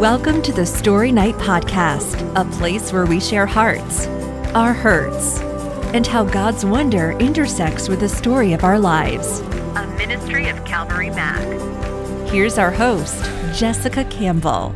Welcome 0.00 0.40
to 0.44 0.52
the 0.54 0.64
Story 0.64 1.12
Night 1.12 1.34
Podcast, 1.34 2.32
a 2.34 2.50
place 2.56 2.90
where 2.90 3.04
we 3.04 3.20
share 3.20 3.44
hearts, 3.44 4.06
our 4.54 4.72
hurts, 4.72 5.40
and 5.92 6.06
how 6.06 6.24
God's 6.24 6.64
wonder 6.64 7.10
intersects 7.18 7.86
with 7.86 8.00
the 8.00 8.08
story 8.08 8.54
of 8.54 8.64
our 8.64 8.78
lives. 8.78 9.40
A 9.40 9.94
ministry 9.98 10.48
of 10.48 10.64
Calvary 10.64 11.10
Mac. 11.10 11.38
Here's 12.30 12.56
our 12.56 12.70
host, 12.70 13.22
Jessica 13.54 14.04
Campbell. 14.04 14.74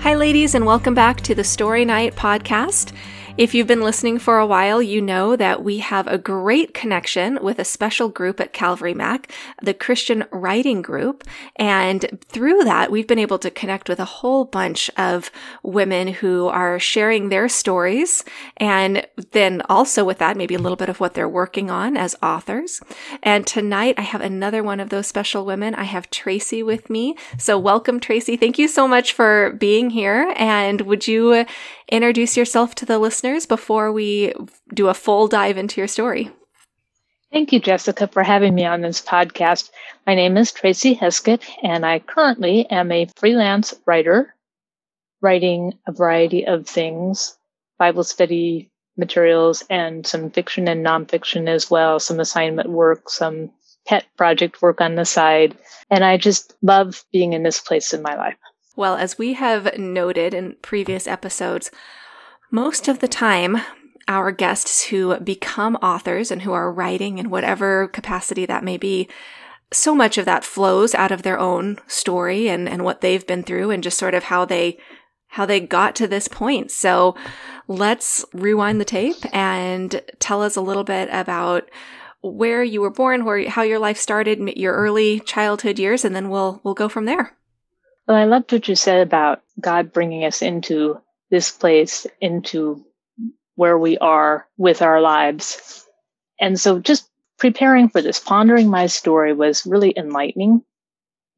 Hi, 0.00 0.14
ladies, 0.16 0.54
and 0.54 0.66
welcome 0.66 0.94
back 0.94 1.22
to 1.22 1.34
the 1.34 1.44
Story 1.44 1.86
Night 1.86 2.14
Podcast. 2.14 2.92
If 3.38 3.54
you've 3.54 3.66
been 3.66 3.80
listening 3.80 4.18
for 4.18 4.38
a 4.38 4.46
while, 4.46 4.82
you 4.82 5.00
know 5.00 5.36
that 5.36 5.64
we 5.64 5.78
have 5.78 6.06
a 6.06 6.18
great 6.18 6.74
connection 6.74 7.38
with 7.42 7.58
a 7.58 7.64
special 7.64 8.10
group 8.10 8.40
at 8.40 8.52
Calvary 8.52 8.92
Mac, 8.92 9.32
the 9.62 9.72
Christian 9.72 10.26
Writing 10.30 10.82
Group. 10.82 11.24
And 11.56 12.20
through 12.28 12.64
that, 12.64 12.92
we've 12.92 13.06
been 13.06 13.18
able 13.18 13.38
to 13.38 13.50
connect 13.50 13.88
with 13.88 13.98
a 14.00 14.04
whole 14.04 14.44
bunch 14.44 14.90
of 14.98 15.30
women 15.62 16.08
who 16.08 16.48
are 16.48 16.78
sharing 16.78 17.30
their 17.30 17.48
stories. 17.48 18.22
And 18.58 19.06
then 19.30 19.62
also 19.66 20.04
with 20.04 20.18
that, 20.18 20.36
maybe 20.36 20.54
a 20.54 20.60
little 20.60 20.76
bit 20.76 20.90
of 20.90 21.00
what 21.00 21.14
they're 21.14 21.26
working 21.26 21.70
on 21.70 21.96
as 21.96 22.14
authors. 22.22 22.82
And 23.22 23.46
tonight, 23.46 23.94
I 23.96 24.02
have 24.02 24.20
another 24.20 24.62
one 24.62 24.78
of 24.78 24.90
those 24.90 25.06
special 25.06 25.46
women. 25.46 25.74
I 25.74 25.84
have 25.84 26.10
Tracy 26.10 26.62
with 26.62 26.90
me. 26.90 27.16
So 27.38 27.58
welcome, 27.58 27.98
Tracy. 27.98 28.36
Thank 28.36 28.58
you 28.58 28.68
so 28.68 28.86
much 28.86 29.14
for 29.14 29.52
being 29.58 29.88
here. 29.88 30.34
And 30.36 30.82
would 30.82 31.08
you 31.08 31.46
introduce 31.92 32.38
yourself 32.38 32.74
to 32.74 32.86
the 32.86 32.98
listeners 32.98 33.44
before 33.44 33.92
we 33.92 34.32
do 34.72 34.88
a 34.88 34.94
full 34.94 35.28
dive 35.28 35.58
into 35.58 35.78
your 35.78 35.86
story. 35.86 36.30
Thank 37.30 37.52
you, 37.52 37.60
Jessica, 37.60 38.08
for 38.08 38.22
having 38.22 38.54
me 38.54 38.64
on 38.64 38.80
this 38.80 39.02
podcast. 39.02 39.70
My 40.06 40.14
name 40.14 40.38
is 40.38 40.52
Tracy 40.52 40.96
Heskett, 40.96 41.42
and 41.62 41.84
I 41.84 41.98
currently 41.98 42.68
am 42.70 42.90
a 42.90 43.08
freelance 43.16 43.74
writer, 43.86 44.34
writing 45.20 45.74
a 45.86 45.92
variety 45.92 46.46
of 46.46 46.66
things 46.66 47.36
Bible 47.78 48.04
study 48.04 48.70
materials, 48.96 49.64
and 49.68 50.06
some 50.06 50.30
fiction 50.30 50.68
and 50.68 50.84
nonfiction 50.84 51.48
as 51.48 51.70
well, 51.70 51.98
some 51.98 52.20
assignment 52.20 52.70
work, 52.70 53.10
some 53.10 53.50
pet 53.86 54.04
project 54.16 54.62
work 54.62 54.80
on 54.80 54.94
the 54.94 55.04
side. 55.04 55.56
And 55.90 56.04
I 56.04 56.16
just 56.16 56.54
love 56.62 57.04
being 57.12 57.32
in 57.32 57.42
this 57.42 57.60
place 57.60 57.92
in 57.92 58.02
my 58.02 58.14
life. 58.14 58.36
Well, 58.74 58.96
as 58.96 59.18
we 59.18 59.34
have 59.34 59.78
noted 59.78 60.32
in 60.32 60.56
previous 60.62 61.06
episodes, 61.06 61.70
most 62.50 62.88
of 62.88 63.00
the 63.00 63.08
time, 63.08 63.58
our 64.08 64.32
guests 64.32 64.84
who 64.86 65.18
become 65.20 65.76
authors 65.76 66.30
and 66.30 66.42
who 66.42 66.52
are 66.52 66.72
writing 66.72 67.18
in 67.18 67.30
whatever 67.30 67.88
capacity 67.88 68.46
that 68.46 68.64
may 68.64 68.76
be, 68.76 69.08
so 69.72 69.94
much 69.94 70.18
of 70.18 70.24
that 70.24 70.44
flows 70.44 70.94
out 70.94 71.12
of 71.12 71.22
their 71.22 71.38
own 71.38 71.78
story 71.86 72.48
and, 72.48 72.68
and 72.68 72.84
what 72.84 73.00
they've 73.00 73.26
been 73.26 73.42
through 73.42 73.70
and 73.70 73.82
just 73.82 73.98
sort 73.98 74.14
of 74.14 74.24
how 74.24 74.44
they 74.44 74.78
how 75.28 75.46
they 75.46 75.60
got 75.60 75.96
to 75.96 76.06
this 76.06 76.28
point. 76.28 76.70
So 76.70 77.16
let's 77.66 78.22
rewind 78.34 78.78
the 78.78 78.84
tape 78.84 79.16
and 79.32 80.02
tell 80.18 80.42
us 80.42 80.56
a 80.56 80.60
little 80.60 80.84
bit 80.84 81.08
about 81.10 81.70
where 82.20 82.62
you 82.62 82.82
were 82.82 82.90
born, 82.90 83.24
where 83.24 83.48
how 83.48 83.62
your 83.62 83.78
life 83.78 83.96
started, 83.96 84.38
your 84.58 84.74
early 84.74 85.20
childhood 85.20 85.78
years, 85.78 86.04
and 86.04 86.14
then 86.14 86.28
we'll 86.28 86.60
we'll 86.64 86.74
go 86.74 86.88
from 86.88 87.06
there. 87.06 87.34
Well, 88.06 88.16
I 88.16 88.24
loved 88.24 88.52
what 88.52 88.68
you 88.68 88.74
said 88.74 89.06
about 89.06 89.42
God 89.60 89.92
bringing 89.92 90.24
us 90.24 90.42
into 90.42 91.00
this 91.30 91.50
place, 91.50 92.06
into 92.20 92.84
where 93.54 93.78
we 93.78 93.98
are 93.98 94.46
with 94.56 94.82
our 94.82 95.00
lives. 95.00 95.86
And 96.40 96.58
so 96.58 96.80
just 96.80 97.08
preparing 97.38 97.88
for 97.88 98.02
this, 98.02 98.18
pondering 98.18 98.68
my 98.68 98.86
story 98.86 99.32
was 99.32 99.66
really 99.66 99.94
enlightening 99.96 100.62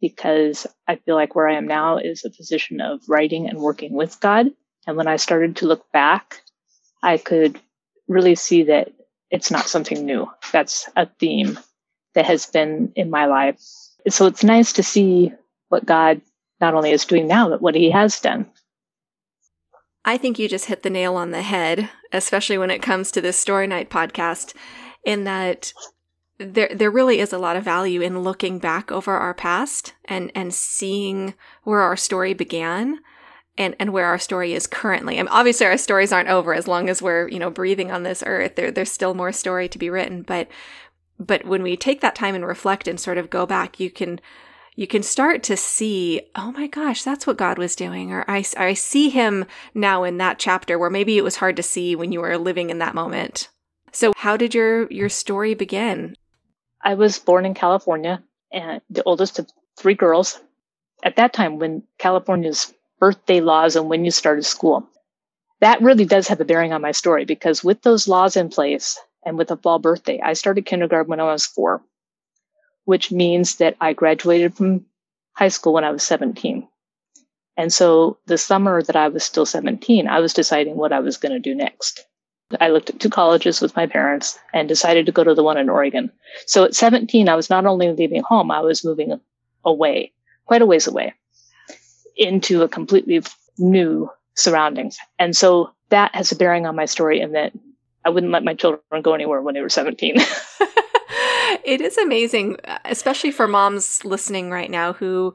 because 0.01 0.67
I 0.87 0.97
feel 0.97 1.15
like 1.15 1.35
where 1.35 1.49
I 1.49 1.57
am 1.57 1.67
now 1.67 1.99
is 1.99 2.25
a 2.25 2.31
position 2.31 2.81
of 2.81 3.01
writing 3.09 3.49
and 3.49 3.59
working 3.59 3.95
with 3.95 4.21
God. 4.21 4.49
And 4.87 4.97
when 4.97 5.09
I 5.09 5.17
started 5.17 5.57
to 5.57 5.67
look 5.67 5.91
back, 5.93 6.41
I 7.03 7.19
could 7.19 7.61
really 8.09 8.35
see 8.35 8.65
that 8.65 8.93
it's 9.31 9.51
not 9.51 9.69
something 9.69 10.05
new. 10.05 10.31
That's 10.53 10.89
a 10.97 11.07
theme 11.07 11.59
that 12.15 12.27
has 12.27 12.47
been 12.47 12.93
in 12.97 13.11
my 13.11 13.27
life. 13.27 13.61
So 14.09 14.27
it's 14.27 14.45
nice 14.45 14.75
to 14.75 14.83
see 14.83 15.33
what 15.69 15.87
God 15.87 16.21
not 16.65 16.75
only 16.75 16.93
is 16.93 17.05
doing 17.05 17.27
now, 17.29 17.51
but 17.51 17.61
what 17.61 17.75
he 17.75 17.91
has 17.91 18.19
done. 18.19 18.47
I 20.05 20.17
think 20.17 20.39
you 20.39 20.49
just 20.49 20.67
hit 20.67 20.83
the 20.83 20.91
nail 20.91 21.15
on 21.15 21.31
the 21.31 21.43
head, 21.43 21.91
especially 22.11 22.57
when 22.57 22.71
it 22.71 22.81
comes 22.81 23.11
to 23.11 23.21
this 23.21 23.39
Story 23.39 23.67
Night 23.67 23.91
podcast, 23.91 24.55
in 25.05 25.25
that 25.25 25.75
there 26.39 26.71
there 26.75 26.91
really 26.91 27.21
is 27.21 27.33
a 27.33 27.39
lot 27.39 27.57
of 27.57 27.65
value 27.65 28.01
in 28.01 28.21
looking 28.21 28.59
back 28.59 28.91
over 28.91 29.13
our 29.13 29.35
past 29.35 29.93
and 30.07 30.33
and 30.35 30.55
seeing 30.55 31.35
where 31.65 31.81
our 31.81 31.97
story 31.97 32.33
began 32.33 32.99
and 33.59 33.77
and 33.79 33.93
where 33.93 34.07
our 34.07 34.19
story 34.19 34.55
is 34.55 34.67
currently. 34.67 35.19
I 35.19 35.23
mean, 35.23 35.29
obviously 35.29 35.67
our 35.67 35.79
stories 35.79 36.13
aren't 36.13 36.31
over 36.31 36.55
as 36.55 36.67
long 36.67 36.89
as 36.89 37.03
we're, 37.03 37.29
you 37.29 37.39
know, 37.39 37.51
breathing 37.51 37.91
on 37.91 38.03
this 38.03 38.23
earth. 38.27 38.57
There 38.57 38.71
there's 38.71 38.91
still 38.91 39.15
more 39.15 39.33
story 39.33 39.69
to 39.69 39.79
be 39.79 39.91
written, 39.91 40.23
but 40.23 40.49
but 41.19 41.45
when 41.45 41.63
we 41.63 41.77
take 41.77 42.01
that 42.01 42.17
time 42.17 42.35
and 42.35 42.47
reflect 42.47 42.89
and 42.89 42.99
sort 42.99 43.19
of 43.19 43.31
go 43.31 43.47
back, 43.47 43.79
you 43.79 43.91
can 43.91 44.21
you 44.77 44.87
can 44.87 45.03
start 45.03 45.43
to 45.45 45.57
see, 45.57 46.21
oh 46.35 46.51
my 46.53 46.67
gosh, 46.67 47.03
that's 47.03 47.27
what 47.27 47.37
God 47.37 47.59
was 47.59 47.77
doing. 47.77 48.13
Or 48.13 48.25
I, 48.29 48.45
I 48.57 48.75
see 48.75 49.09
him 49.09 49.45
now 49.73 50.03
in 50.03 50.19
that 50.19 50.39
chapter 50.39 50.79
where 50.79 50.91
maybe 50.91 51.17
it 51.17 51.25
was 51.25 51.37
hard 51.37 51.57
to 51.57 51.63
see 51.63 51.95
when 51.95 52.11
you 52.11 52.21
were 52.21 52.37
living 52.39 52.71
in 52.71 52.79
that 52.79 52.95
moment. 52.95 53.49
So 53.93 54.13
how 54.17 54.37
did 54.37 54.55
your, 54.55 54.91
your 54.91 55.09
story 55.09 55.55
begin? 55.55 56.17
I 56.83 56.95
was 56.95 57.19
born 57.19 57.47
in 57.47 57.55
California 57.55 58.23
and 58.53 58.81
the 58.91 59.05
oldest 59.05 59.39
of 59.39 59.49
three 59.77 59.95
girls. 59.95 60.41
At 61.05 61.17
that 61.17 61.33
time, 61.33 61.59
when 61.59 61.85
California's 61.99 62.75
birthday 62.99 63.41
laws 63.41 63.77
and 63.77 63.89
when 63.89 64.05
you 64.05 64.11
started 64.11 64.45
school, 64.45 64.89
that 65.61 65.83
really 65.83 66.05
does 66.05 66.29
have 66.29 66.41
a 66.41 66.45
bearing 66.45 66.73
on 66.73 66.83
my 66.83 66.93
story 66.93 67.25
because 67.25 67.63
with 67.63 67.83
those 67.83 68.09
laws 68.09 68.37
in 68.37 68.49
place 68.49 68.99
and 69.25 69.39
with 69.39 69.51
a 69.51 69.57
fall 69.57 69.79
birthday, 69.79 70.21
I 70.21 70.33
started 70.33 70.67
kindergarten 70.67 71.09
when 71.09 71.21
I 71.21 71.25
was 71.25 71.47
four 71.47 71.81
which 72.85 73.11
means 73.11 73.57
that 73.57 73.77
I 73.81 73.93
graduated 73.93 74.55
from 74.55 74.87
high 75.33 75.49
school 75.49 75.73
when 75.73 75.85
I 75.85 75.91
was 75.91 76.03
17. 76.03 76.69
And 77.57 77.73
so 77.73 78.19
the 78.27 78.39
summer 78.39 78.83
that 78.83 78.97
I 78.97 79.09
was 79.09 79.25
still 79.25 79.47
17, 79.47 80.09
I 80.09 80.21
was 80.21 80.35
deciding 80.35 80.77
what 80.77 80.93
I 80.93 81.01
was 81.01 81.17
going 81.17 81.33
to 81.33 81.39
do 81.39 81.55
next. 81.55 82.05
I 82.61 82.69
looked 82.69 82.91
at 82.91 83.01
two 83.01 83.11
colleges 83.11 83.61
with 83.61 83.75
my 83.75 83.87
parents 83.87 84.39
and 84.53 84.69
decided 84.69 85.07
to 85.07 85.13
go 85.13 85.25
to 85.25 85.35
the 85.35 85.43
one 85.43 85.57
in 85.57 85.69
Oregon. 85.69 86.11
So 86.47 86.65
at 86.65 86.75
17, 86.75 87.29
I 87.29 87.37
was 87.37 87.51
not 87.51 87.67
only 87.67 87.91
leaving 87.93 88.23
home, 88.23 88.51
I 88.51 88.61
was 88.61 88.85
moving 88.85 89.19
away, 89.65 90.13
quite 90.47 90.63
a 90.63 90.67
ways 90.67 90.87
away, 90.87 91.15
into 92.17 92.63
a 92.63 92.69
completely 92.69 93.23
new 93.59 94.11
surroundings. 94.35 94.99
And 95.19 95.37
so 95.37 95.73
that 95.89 96.15
has 96.15 96.33
a 96.33 96.37
bearing 96.37 96.67
on 96.67 96.77
my 96.77 96.85
story 96.85 97.21
in 97.21 97.33
that 97.33 97.53
I 98.05 98.11
wouldn't 98.11 98.33
let 98.33 98.45
my 98.45 98.55
children 98.55 99.03
go 99.03 99.15
anywhere 99.15 99.41
when 99.41 99.55
they 99.55 99.63
were 99.63 99.69
17. 99.69 100.17
it 101.65 101.81
is 101.81 101.99
amazing, 101.99 102.59
especially 102.85 103.31
for 103.31 103.49
moms 103.49 104.05
listening 104.05 104.51
right 104.51 104.71
now 104.71 104.93
who 104.93 105.35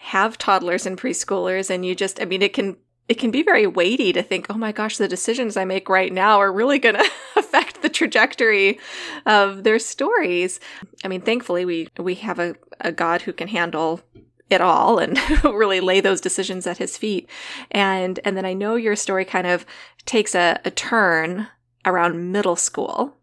have 0.00 0.38
toddlers 0.38 0.86
and 0.86 0.98
preschoolers 0.98 1.70
and 1.70 1.84
you 1.84 1.94
just 1.94 2.20
I 2.22 2.24
mean 2.24 2.42
it 2.42 2.52
can 2.52 2.76
it 3.08 3.18
can 3.18 3.30
be 3.30 3.42
very 3.42 3.66
weighty 3.66 4.12
to 4.12 4.22
think, 4.22 4.46
oh 4.50 4.58
my 4.58 4.70
gosh, 4.70 4.98
the 4.98 5.08
decisions 5.08 5.56
I 5.56 5.64
make 5.64 5.88
right 5.88 6.12
now 6.12 6.38
are 6.38 6.52
really 6.52 6.78
going 6.78 6.94
to 6.96 7.10
affect 7.36 7.82
the 7.82 7.88
trajectory 7.88 8.78
of 9.24 9.64
their 9.64 9.78
stories. 9.78 10.60
I 11.04 11.08
mean, 11.08 11.22
thankfully, 11.22 11.64
we 11.64 11.88
we 11.98 12.16
have 12.16 12.38
a, 12.38 12.54
a 12.80 12.92
God 12.92 13.22
who 13.22 13.32
can 13.32 13.48
handle 13.48 14.00
it 14.50 14.60
all 14.60 14.98
and 14.98 15.18
really 15.44 15.80
lay 15.80 16.00
those 16.00 16.20
decisions 16.20 16.66
at 16.66 16.78
his 16.78 16.96
feet. 16.96 17.28
And 17.70 18.20
and 18.24 18.36
then 18.36 18.44
I 18.44 18.52
know 18.52 18.76
your 18.76 18.96
story 18.96 19.24
kind 19.24 19.46
of 19.46 19.66
takes 20.04 20.34
a, 20.34 20.60
a 20.64 20.70
turn 20.70 21.48
around 21.84 22.32
middle 22.32 22.56
school. 22.56 23.17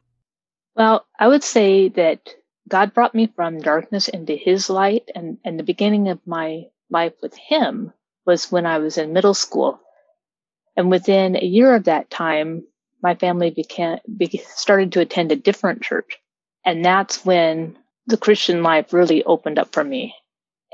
Well, 0.76 1.06
I 1.18 1.28
would 1.28 1.44
say 1.44 1.90
that 1.90 2.36
God 2.68 2.94
brought 2.94 3.16
me 3.16 3.28
from 3.28 3.60
darkness 3.60 4.10
into 4.10 4.36
his 4.36 4.70
light 4.70 5.10
and, 5.16 5.38
and 5.46 5.58
the 5.58 5.64
beginning 5.64 6.10
of 6.10 6.20
my 6.26 6.66
life 6.90 7.14
with 7.22 7.36
him 7.36 7.94
was 8.26 8.52
when 8.52 8.66
I 8.66 8.80
was 8.80 8.98
in 8.98 9.14
middle 9.14 9.34
school. 9.34 9.80
And 10.76 10.92
within 10.92 11.38
a 11.38 11.46
year 11.46 11.76
of 11.76 11.86
that 11.86 12.10
time, 12.10 12.66
my 13.02 13.16
family 13.16 13.52
became, 13.52 14.00
be, 14.18 14.42
started 14.48 14.92
to 14.94 15.00
attend 15.00 15.32
a 15.32 15.38
different 15.38 15.82
church. 15.82 16.20
And 16.66 16.84
that's 16.84 17.24
when 17.24 17.78
the 18.08 18.18
Christian 18.18 18.62
life 18.64 18.92
really 18.92 19.24
opened 19.24 19.60
up 19.60 19.72
for 19.72 19.84
me 19.84 20.16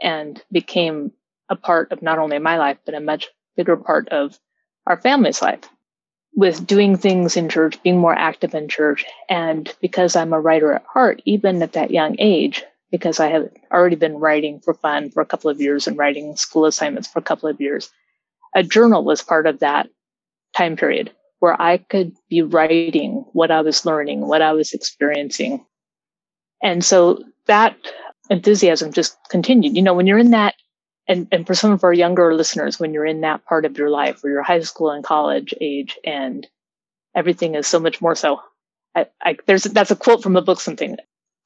and 0.02 0.42
became 0.52 1.12
a 1.50 1.56
part 1.56 1.92
of 1.92 2.02
not 2.02 2.18
only 2.18 2.40
my 2.40 2.58
life, 2.58 2.78
but 2.86 2.96
a 2.96 3.00
much 3.00 3.30
bigger 3.56 3.78
part 3.78 4.10
of 4.10 4.40
our 4.88 5.00
family's 5.00 5.42
life 5.42 5.70
with 6.34 6.66
doing 6.66 6.98
things 6.98 7.36
in 7.36 7.50
church, 7.50 7.82
being 7.84 7.98
more 7.98 8.16
active 8.16 8.54
in 8.54 8.68
church. 8.68 9.06
And 9.30 9.74
because 9.82 10.16
I'm 10.16 10.34
a 10.34 10.40
writer 10.40 10.74
at 10.74 10.86
heart, 10.86 11.22
even 11.26 11.62
at 11.62 11.74
that 11.74 11.92
young 11.92 12.16
age, 12.20 12.64
because 12.90 13.20
I 13.20 13.28
have 13.28 13.50
already 13.72 13.96
been 13.96 14.18
writing 14.18 14.60
for 14.60 14.74
fun 14.74 15.10
for 15.10 15.22
a 15.22 15.26
couple 15.26 15.50
of 15.50 15.60
years 15.60 15.88
and 15.88 15.98
writing 15.98 16.36
school 16.36 16.66
assignments 16.66 17.08
for 17.08 17.20
a 17.20 17.24
couple 17.24 17.50
of 17.50 17.60
years, 17.60 17.90
a 18.56 18.64
journal 18.64 19.04
was 19.04 19.22
part 19.22 19.48
of 19.48 19.60
that 19.60 19.90
time 20.56 20.76
period 20.76 21.12
where 21.40 21.60
I 21.60 21.78
could 21.78 22.14
be 22.30 22.42
writing 22.44 23.26
what 23.34 23.50
I 23.50 23.62
was 23.62 23.86
learning, 23.86 24.28
what 24.28 24.42
I 24.42 24.54
was 24.54 24.74
experiencing. 24.74 25.66
And 26.62 26.86
so 26.86 27.24
that 27.48 27.76
enthusiasm 28.30 28.94
just 28.94 29.18
continued. 29.30 29.76
You 29.76 29.82
know, 29.82 29.94
when 29.94 30.06
you're 30.06 30.20
in 30.20 30.32
that 30.32 30.54
and, 31.12 31.28
and 31.34 31.46
for 31.46 31.54
some 31.54 31.74
of 31.74 31.84
our 31.84 31.92
younger 31.92 32.34
listeners, 32.34 32.80
when 32.80 32.94
you're 32.94 33.06
in 33.06 33.22
that 33.22 33.44
part 33.44 33.66
of 33.66 33.78
your 33.78 33.90
life 33.90 34.24
where 34.24 34.32
you're 34.32 34.42
high 34.42 34.62
school 34.62 34.92
and 34.92 35.04
college 35.04 35.54
age 35.60 36.00
and 36.06 36.48
everything 37.14 37.56
is 37.56 37.68
so 37.68 37.82
much 37.82 38.00
more 38.00 38.16
so. 38.16 38.40
I, 38.96 39.08
I, 39.22 39.38
there's 39.46 39.64
that's 39.64 39.92
a 39.92 39.96
quote 39.98 40.24
from 40.24 40.38
a 40.38 40.42
book, 40.42 40.62
something 40.62 40.96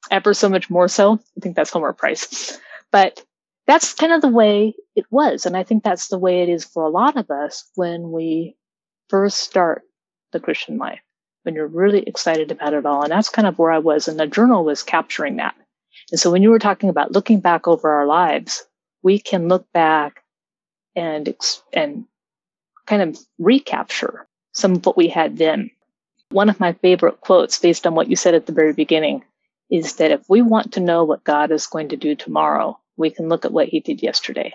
ever 0.08 0.34
so 0.34 0.48
much 0.48 0.70
more 0.70 0.86
so. 0.86 1.14
I 1.14 1.40
think 1.40 1.56
that's 1.56 1.70
Homer 1.70 1.92
Price, 1.92 2.60
but 2.92 3.24
that's 3.66 3.94
kind 3.94 4.12
of 4.12 4.20
the 4.20 4.28
way 4.28 4.74
it 4.94 5.06
was, 5.10 5.46
and 5.46 5.56
I 5.56 5.64
think 5.64 5.82
that's 5.82 6.08
the 6.08 6.18
way 6.18 6.42
it 6.42 6.48
is 6.48 6.64
for 6.64 6.84
a 6.84 6.88
lot 6.88 7.16
of 7.16 7.28
us 7.32 7.68
when 7.74 8.12
we 8.12 8.56
first 9.10 9.40
start 9.40 9.82
the 10.30 10.38
Christian 10.38 10.78
life, 10.78 11.00
when 11.42 11.56
you're 11.56 11.66
really 11.66 12.04
excited 12.04 12.52
about 12.52 12.74
it 12.74 12.86
all, 12.86 13.02
and 13.02 13.10
that's 13.10 13.30
kind 13.30 13.48
of 13.48 13.58
where 13.58 13.72
I 13.72 13.78
was, 13.78 14.06
and 14.06 14.20
the 14.20 14.28
journal 14.28 14.64
was 14.64 14.84
capturing 14.84 15.36
that. 15.36 15.56
And 16.12 16.20
so 16.20 16.30
when 16.30 16.42
you 16.42 16.50
were 16.50 16.60
talking 16.60 16.88
about 16.88 17.10
looking 17.10 17.40
back 17.40 17.66
over 17.66 17.90
our 17.90 18.06
lives, 18.06 18.64
we 19.06 19.20
can 19.20 19.46
look 19.46 19.64
back 19.72 20.24
and 20.96 21.32
and 21.72 22.06
kind 22.88 23.02
of 23.02 23.16
recapture 23.38 24.26
some 24.52 24.72
of 24.72 24.84
what 24.84 24.96
we 24.96 25.06
had 25.06 25.38
then. 25.38 25.70
One 26.30 26.50
of 26.50 26.58
my 26.58 26.72
favorite 26.72 27.20
quotes, 27.20 27.60
based 27.60 27.86
on 27.86 27.94
what 27.94 28.10
you 28.10 28.16
said 28.16 28.34
at 28.34 28.46
the 28.46 28.52
very 28.52 28.72
beginning, 28.72 29.22
is 29.70 29.96
that 29.96 30.10
if 30.10 30.28
we 30.28 30.42
want 30.42 30.72
to 30.72 30.80
know 30.80 31.04
what 31.04 31.22
God 31.22 31.52
is 31.52 31.68
going 31.68 31.90
to 31.90 31.96
do 31.96 32.16
tomorrow, 32.16 32.80
we 32.96 33.10
can 33.10 33.28
look 33.28 33.44
at 33.44 33.52
what 33.52 33.68
he 33.68 33.78
did 33.78 34.02
yesterday. 34.02 34.52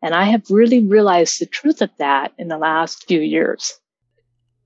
And 0.00 0.14
I 0.14 0.24
have 0.24 0.48
really 0.48 0.80
realized 0.82 1.38
the 1.38 1.44
truth 1.44 1.82
of 1.82 1.90
that 1.98 2.32
in 2.38 2.48
the 2.48 2.56
last 2.56 3.06
few 3.06 3.20
years. 3.20 3.74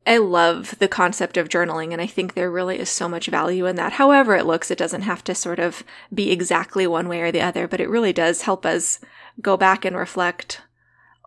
I 0.07 0.17
love 0.19 0.79
the 0.79 0.89
concept 0.89 1.37
of 1.37 1.49
journaling, 1.49 1.93
and 1.93 2.01
I 2.01 2.07
think 2.07 2.33
there 2.33 2.51
really 2.51 2.79
is 2.79 2.89
so 2.89 3.09
much 3.09 3.27
value 3.27 3.67
in 3.67 3.77
that. 3.77 3.95
However, 3.95 4.35
it 4.37 4.47
looks, 4.47 4.71
it 4.71 4.79
doesn't 4.79 5.03
have 5.03 5.23
to 5.25 5.35
sort 5.35 5.59
of 5.59 5.85
be 6.13 6.31
exactly 6.31 6.87
one 6.87 7.09
way 7.09 7.21
or 7.21 7.31
the 7.31 7.43
other, 7.43 7.69
but 7.69 7.81
it 7.81 7.91
really 7.91 8.13
does 8.13 8.43
help 8.43 8.65
us 8.65 9.01
go 9.43 9.57
back 9.57 9.85
and 9.85 9.97
reflect 9.97 10.63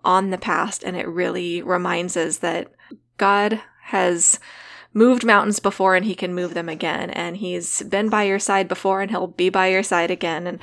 on 0.03 0.31
the 0.31 0.37
past. 0.37 0.83
And 0.83 0.97
it 0.97 1.07
really 1.07 1.61
reminds 1.61 2.17
us 2.17 2.37
that 2.37 2.71
God 3.17 3.61
has 3.83 4.39
moved 4.93 5.23
mountains 5.23 5.59
before 5.59 5.95
and 5.95 6.05
he 6.05 6.15
can 6.15 6.33
move 6.33 6.53
them 6.53 6.67
again. 6.67 7.09
And 7.11 7.37
he's 7.37 7.83
been 7.83 8.09
by 8.09 8.23
your 8.23 8.39
side 8.39 8.67
before 8.67 9.01
and 9.01 9.11
he'll 9.11 9.27
be 9.27 9.49
by 9.49 9.67
your 9.67 9.83
side 9.83 10.11
again. 10.11 10.47
And 10.47 10.59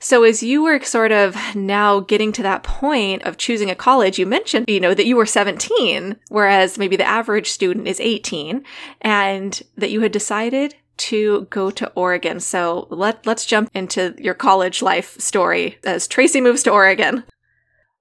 so 0.00 0.24
as 0.24 0.42
you 0.42 0.62
were 0.62 0.80
sort 0.80 1.12
of 1.12 1.36
now 1.54 2.00
getting 2.00 2.32
to 2.32 2.42
that 2.42 2.62
point 2.62 3.22
of 3.22 3.36
choosing 3.36 3.70
a 3.70 3.74
college, 3.74 4.18
you 4.18 4.24
mentioned, 4.24 4.64
you 4.68 4.80
know, 4.80 4.94
that 4.94 5.06
you 5.06 5.14
were 5.14 5.26
17, 5.26 6.16
whereas 6.28 6.78
maybe 6.78 6.96
the 6.96 7.06
average 7.06 7.50
student 7.50 7.86
is 7.86 8.00
18 8.00 8.64
and 9.02 9.62
that 9.76 9.90
you 9.90 10.00
had 10.00 10.10
decided 10.10 10.74
to 10.96 11.46
go 11.50 11.70
to 11.70 11.90
Oregon. 11.94 12.40
So 12.40 12.86
let, 12.90 13.26
let's 13.26 13.44
jump 13.44 13.70
into 13.74 14.14
your 14.18 14.34
college 14.34 14.80
life 14.80 15.20
story 15.20 15.78
as 15.84 16.08
Tracy 16.08 16.40
moves 16.40 16.62
to 16.62 16.70
Oregon. 16.70 17.24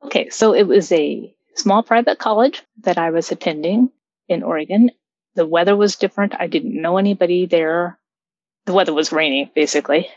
Okay. 0.04 0.30
So 0.30 0.54
it 0.54 0.68
was 0.68 0.92
a 0.94 1.34
small 1.56 1.84
private 1.84 2.18
college 2.18 2.64
that 2.84 2.98
I 2.98 3.10
was 3.10 3.32
attending 3.32 3.90
in 4.30 4.44
Oregon. 4.44 4.92
The 5.36 5.46
weather 5.46 5.76
was 5.76 5.98
different. 5.98 6.34
I 6.40 6.48
didn't 6.48 6.82
know 6.82 6.98
anybody 6.98 7.46
there. 7.46 8.00
The 8.66 8.74
weather 8.74 8.94
was 8.94 9.12
rainy, 9.12 9.52
basically. 9.54 10.10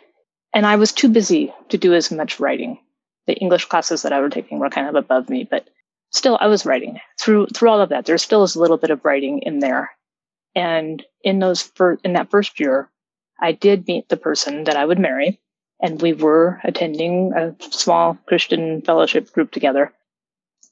And 0.54 0.66
I 0.66 0.76
was 0.76 0.92
too 0.92 1.08
busy 1.08 1.52
to 1.70 1.78
do 1.78 1.94
as 1.94 2.10
much 2.10 2.40
writing. 2.40 2.78
The 3.26 3.34
English 3.34 3.66
classes 3.66 4.02
that 4.02 4.12
I 4.12 4.20
was 4.20 4.32
taking 4.32 4.58
were 4.58 4.70
kind 4.70 4.88
of 4.88 4.94
above 4.94 5.28
me, 5.28 5.46
but 5.48 5.68
still 6.10 6.36
I 6.40 6.48
was 6.48 6.66
writing 6.66 7.00
through, 7.18 7.46
through 7.54 7.70
all 7.70 7.80
of 7.80 7.88
that. 7.90 8.04
There 8.04 8.18
still 8.18 8.42
is 8.42 8.54
a 8.54 8.60
little 8.60 8.76
bit 8.76 8.90
of 8.90 9.04
writing 9.04 9.40
in 9.40 9.60
there. 9.60 9.90
And 10.54 11.02
in 11.22 11.38
those, 11.38 11.62
fir- 11.62 11.98
in 12.04 12.14
that 12.14 12.30
first 12.30 12.60
year, 12.60 12.90
I 13.40 13.52
did 13.52 13.86
meet 13.86 14.08
the 14.08 14.16
person 14.16 14.64
that 14.64 14.76
I 14.76 14.84
would 14.84 14.98
marry 14.98 15.40
and 15.82 16.00
we 16.00 16.12
were 16.12 16.60
attending 16.62 17.32
a 17.32 17.56
small 17.70 18.16
Christian 18.26 18.82
fellowship 18.82 19.32
group 19.32 19.50
together. 19.50 19.92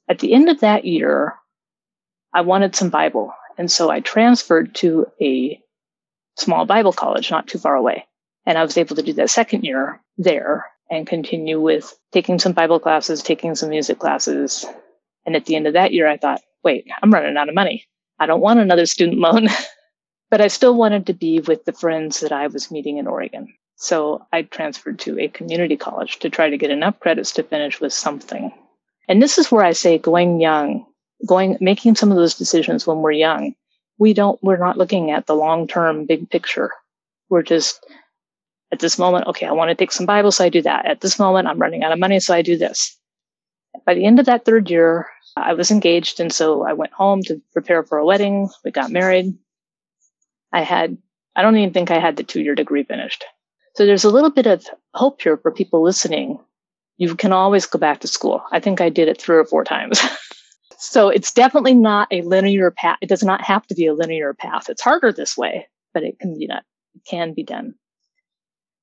At 0.07 0.19
the 0.19 0.33
end 0.33 0.49
of 0.49 0.61
that 0.61 0.85
year, 0.85 1.35
I 2.33 2.41
wanted 2.41 2.75
some 2.75 2.89
Bible. 2.89 3.33
And 3.57 3.69
so 3.69 3.89
I 3.89 3.99
transferred 3.99 4.73
to 4.75 5.07
a 5.21 5.61
small 6.37 6.65
Bible 6.65 6.93
college 6.93 7.29
not 7.29 7.47
too 7.47 7.59
far 7.59 7.75
away. 7.75 8.05
And 8.45 8.57
I 8.57 8.63
was 8.63 8.77
able 8.77 8.95
to 8.95 9.03
do 9.03 9.13
that 9.13 9.29
second 9.29 9.63
year 9.63 10.01
there 10.17 10.65
and 10.89 11.07
continue 11.07 11.59
with 11.59 11.93
taking 12.11 12.39
some 12.39 12.53
Bible 12.53 12.79
classes, 12.79 13.21
taking 13.23 13.55
some 13.55 13.69
music 13.69 13.99
classes. 13.99 14.65
And 15.25 15.35
at 15.35 15.45
the 15.45 15.55
end 15.55 15.67
of 15.67 15.73
that 15.73 15.93
year, 15.93 16.07
I 16.07 16.17
thought, 16.17 16.41
wait, 16.63 16.87
I'm 17.01 17.11
running 17.11 17.37
out 17.37 17.49
of 17.49 17.55
money. 17.55 17.85
I 18.19 18.25
don't 18.25 18.41
want 18.41 18.59
another 18.59 18.85
student 18.85 19.19
loan. 19.19 19.47
but 20.31 20.41
I 20.41 20.47
still 20.47 20.75
wanted 20.75 21.05
to 21.07 21.13
be 21.13 21.41
with 21.41 21.65
the 21.65 21.73
friends 21.73 22.21
that 22.21 22.31
I 22.31 22.47
was 22.47 22.71
meeting 22.71 22.97
in 22.97 23.05
Oregon. 23.05 23.53
So 23.75 24.25
I 24.31 24.43
transferred 24.43 24.99
to 24.99 25.19
a 25.19 25.27
community 25.27 25.75
college 25.75 26.19
to 26.19 26.29
try 26.29 26.49
to 26.49 26.57
get 26.57 26.71
enough 26.71 26.99
credits 26.99 27.31
to 27.33 27.43
finish 27.43 27.81
with 27.81 27.91
something. 27.91 28.51
And 29.09 29.21
this 29.21 29.37
is 29.37 29.51
where 29.51 29.63
I 29.63 29.73
say 29.73 29.97
going 29.97 30.39
young, 30.39 30.85
going, 31.27 31.57
making 31.59 31.95
some 31.95 32.11
of 32.11 32.17
those 32.17 32.35
decisions 32.35 32.87
when 32.87 33.01
we're 33.01 33.11
young. 33.11 33.55
We 33.97 34.13
don't, 34.13 34.41
we're 34.41 34.57
not 34.57 34.77
looking 34.77 35.11
at 35.11 35.27
the 35.27 35.35
long 35.35 35.67
term 35.67 36.05
big 36.05 36.29
picture. 36.29 36.71
We're 37.29 37.43
just 37.43 37.85
at 38.71 38.79
this 38.79 38.97
moment, 38.97 39.27
okay, 39.27 39.45
I 39.45 39.51
want 39.51 39.69
to 39.69 39.75
take 39.75 39.91
some 39.91 40.05
Bible, 40.05 40.31
so 40.31 40.45
I 40.45 40.49
do 40.49 40.61
that. 40.61 40.85
At 40.85 41.01
this 41.01 41.19
moment, 41.19 41.47
I'm 41.47 41.59
running 41.59 41.83
out 41.83 41.91
of 41.91 41.99
money, 41.99 42.19
so 42.19 42.33
I 42.33 42.41
do 42.41 42.57
this. 42.57 42.97
By 43.85 43.93
the 43.93 44.05
end 44.05 44.19
of 44.19 44.25
that 44.25 44.45
third 44.45 44.69
year, 44.69 45.07
I 45.35 45.53
was 45.53 45.71
engaged. 45.71 46.19
And 46.19 46.31
so 46.31 46.65
I 46.65 46.73
went 46.73 46.93
home 46.93 47.21
to 47.23 47.41
prepare 47.53 47.83
for 47.83 47.97
a 47.97 48.05
wedding. 48.05 48.49
We 48.63 48.71
got 48.71 48.91
married. 48.91 49.33
I 50.53 50.61
had, 50.61 50.97
I 51.35 51.41
don't 51.41 51.57
even 51.57 51.73
think 51.73 51.91
I 51.91 51.99
had 51.99 52.17
the 52.17 52.23
two 52.23 52.41
year 52.41 52.55
degree 52.55 52.83
finished. 52.83 53.23
So 53.75 53.85
there's 53.85 54.03
a 54.03 54.09
little 54.09 54.29
bit 54.29 54.47
of 54.47 54.65
hope 54.93 55.21
here 55.21 55.37
for 55.37 55.51
people 55.51 55.81
listening 55.81 56.39
you 57.01 57.15
can 57.15 57.33
always 57.33 57.65
go 57.65 57.79
back 57.79 57.99
to 58.01 58.07
school. 58.07 58.43
I 58.51 58.59
think 58.59 58.79
I 58.79 58.89
did 58.89 59.07
it 59.07 59.19
three 59.19 59.35
or 59.35 59.43
four 59.43 59.63
times. 59.63 59.99
so 60.77 61.09
it's 61.09 61.33
definitely 61.33 61.73
not 61.73 62.07
a 62.11 62.21
linear 62.21 62.69
path. 62.69 62.99
It 63.01 63.09
does 63.09 63.23
not 63.23 63.43
have 63.43 63.65
to 63.67 63.73
be 63.73 63.87
a 63.87 63.93
linear 63.95 64.35
path. 64.35 64.69
It's 64.69 64.83
harder 64.83 65.11
this 65.11 65.35
way, 65.35 65.67
but 65.95 66.03
it 66.03 66.19
can 66.19 66.37
be 66.37 66.45
done. 66.45 66.61
It 66.93 67.01
can 67.09 67.33
be 67.33 67.41
done. 67.41 67.73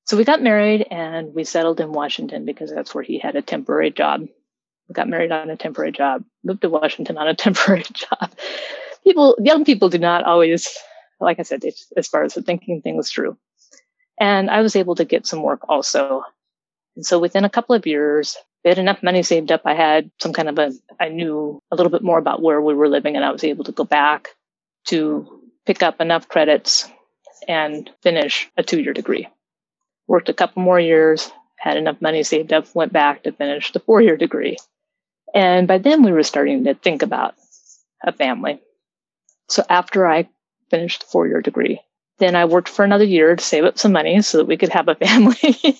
So 0.09 0.17
we 0.17 0.23
got 0.23 0.41
married 0.41 0.87
and 0.89 1.35
we 1.35 1.43
settled 1.43 1.79
in 1.79 1.91
Washington 1.91 2.43
because 2.43 2.73
that's 2.73 2.95
where 2.95 3.03
he 3.03 3.19
had 3.19 3.35
a 3.35 3.43
temporary 3.43 3.91
job. 3.91 4.21
We 4.87 4.93
got 4.93 5.07
married 5.07 5.31
on 5.31 5.51
a 5.51 5.55
temporary 5.55 5.91
job, 5.91 6.23
moved 6.43 6.61
to 6.63 6.69
Washington 6.69 7.15
on 7.15 7.27
a 7.27 7.35
temporary 7.45 7.85
job. 7.93 8.31
People, 9.03 9.37
young 9.39 9.63
people 9.63 9.87
do 9.89 9.99
not 9.99 10.23
always, 10.23 10.67
like 11.19 11.39
I 11.39 11.43
said, 11.43 11.63
as 11.95 12.07
far 12.07 12.23
as 12.23 12.33
thinking 12.33 12.81
things 12.81 13.11
through. 13.11 13.37
And 14.19 14.49
I 14.49 14.61
was 14.61 14.75
able 14.75 14.95
to 14.95 15.05
get 15.05 15.27
some 15.27 15.43
work 15.43 15.61
also 15.69 16.23
and 16.95 17.05
so 17.05 17.17
within 17.17 17.45
a 17.45 17.49
couple 17.49 17.75
of 17.75 17.87
years, 17.87 18.35
I 18.65 18.69
had 18.69 18.77
enough 18.77 19.01
money 19.01 19.23
saved 19.23 19.53
up. 19.53 19.61
I 19.63 19.73
had 19.73 20.11
some 20.19 20.33
kind 20.33 20.49
of 20.49 20.59
a, 20.59 20.73
I 20.99 21.07
knew 21.07 21.61
a 21.71 21.75
little 21.77 21.91
bit 21.91 22.03
more 22.03 22.17
about 22.17 22.41
where 22.41 22.61
we 22.61 22.73
were 22.73 22.89
living 22.89 23.15
and 23.15 23.23
I 23.23 23.31
was 23.31 23.45
able 23.45 23.63
to 23.63 23.71
go 23.71 23.85
back 23.85 24.35
to 24.87 25.41
pick 25.65 25.81
up 25.81 26.01
enough 26.01 26.27
credits 26.27 26.89
and 27.47 27.89
finish 28.03 28.49
a 28.57 28.63
two 28.63 28.81
year 28.81 28.91
degree. 28.91 29.29
Worked 30.09 30.27
a 30.27 30.33
couple 30.33 30.63
more 30.63 30.79
years, 30.79 31.31
had 31.55 31.77
enough 31.77 32.01
money 32.01 32.23
saved 32.23 32.51
up, 32.51 32.65
went 32.73 32.91
back 32.91 33.23
to 33.23 33.31
finish 33.31 33.71
the 33.71 33.79
four 33.79 34.01
year 34.01 34.17
degree. 34.17 34.57
And 35.35 35.67
by 35.67 35.77
then 35.77 36.01
we 36.01 36.11
were 36.11 36.23
starting 36.23 36.63
to 36.63 36.73
think 36.73 37.03
about 37.03 37.35
a 38.03 38.11
family. 38.11 38.59
So 39.49 39.63
after 39.69 40.07
I 40.07 40.27
finished 40.71 41.01
the 41.01 41.05
four 41.05 41.27
year 41.27 41.41
degree, 41.41 41.79
then 42.17 42.35
I 42.35 42.45
worked 42.45 42.69
for 42.69 42.83
another 42.83 43.03
year 43.03 43.35
to 43.35 43.43
save 43.43 43.65
up 43.65 43.77
some 43.77 43.91
money 43.91 44.19
so 44.23 44.39
that 44.39 44.47
we 44.47 44.57
could 44.57 44.69
have 44.69 44.87
a 44.87 44.95
family. 45.05 45.79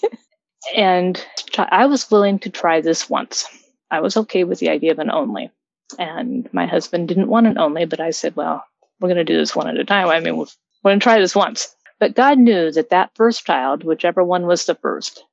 And 0.76 1.26
I 1.58 1.88
was 1.88 2.12
willing 2.12 2.38
to 2.40 2.52
try 2.52 2.82
this 2.82 3.10
once. 3.10 3.48
I 3.90 4.02
was 4.02 4.16
okay 4.16 4.44
with 4.44 4.60
the 4.60 4.70
idea 4.70 4.92
of 4.92 5.00
an 5.00 5.10
only. 5.10 5.50
And 5.98 6.48
my 6.54 6.68
husband 6.68 7.08
didn't 7.08 7.30
want 7.30 7.48
an 7.48 7.58
only, 7.58 7.86
but 7.86 8.00
I 8.00 8.12
said, 8.12 8.36
well, 8.36 8.64
we're 9.00 9.08
going 9.08 9.18
to 9.18 9.24
do 9.24 9.38
this 9.38 9.56
one 9.56 9.68
at 9.68 9.78
a 9.78 9.86
time. 9.86 10.10
I 10.10 10.20
mean, 10.20 10.38
we're 10.38 10.46
going 10.84 11.00
to 11.00 11.04
try 11.04 11.20
this 11.20 11.36
once. 11.36 11.74
But 12.00 12.16
God 12.16 12.40
knew 12.40 12.72
that 12.72 12.90
that 12.92 13.12
first 13.16 13.46
child, 13.46 13.84
whichever 13.84 14.24
one 14.24 14.46
was 14.46 14.66
the 14.66 14.76
first, 14.76 15.24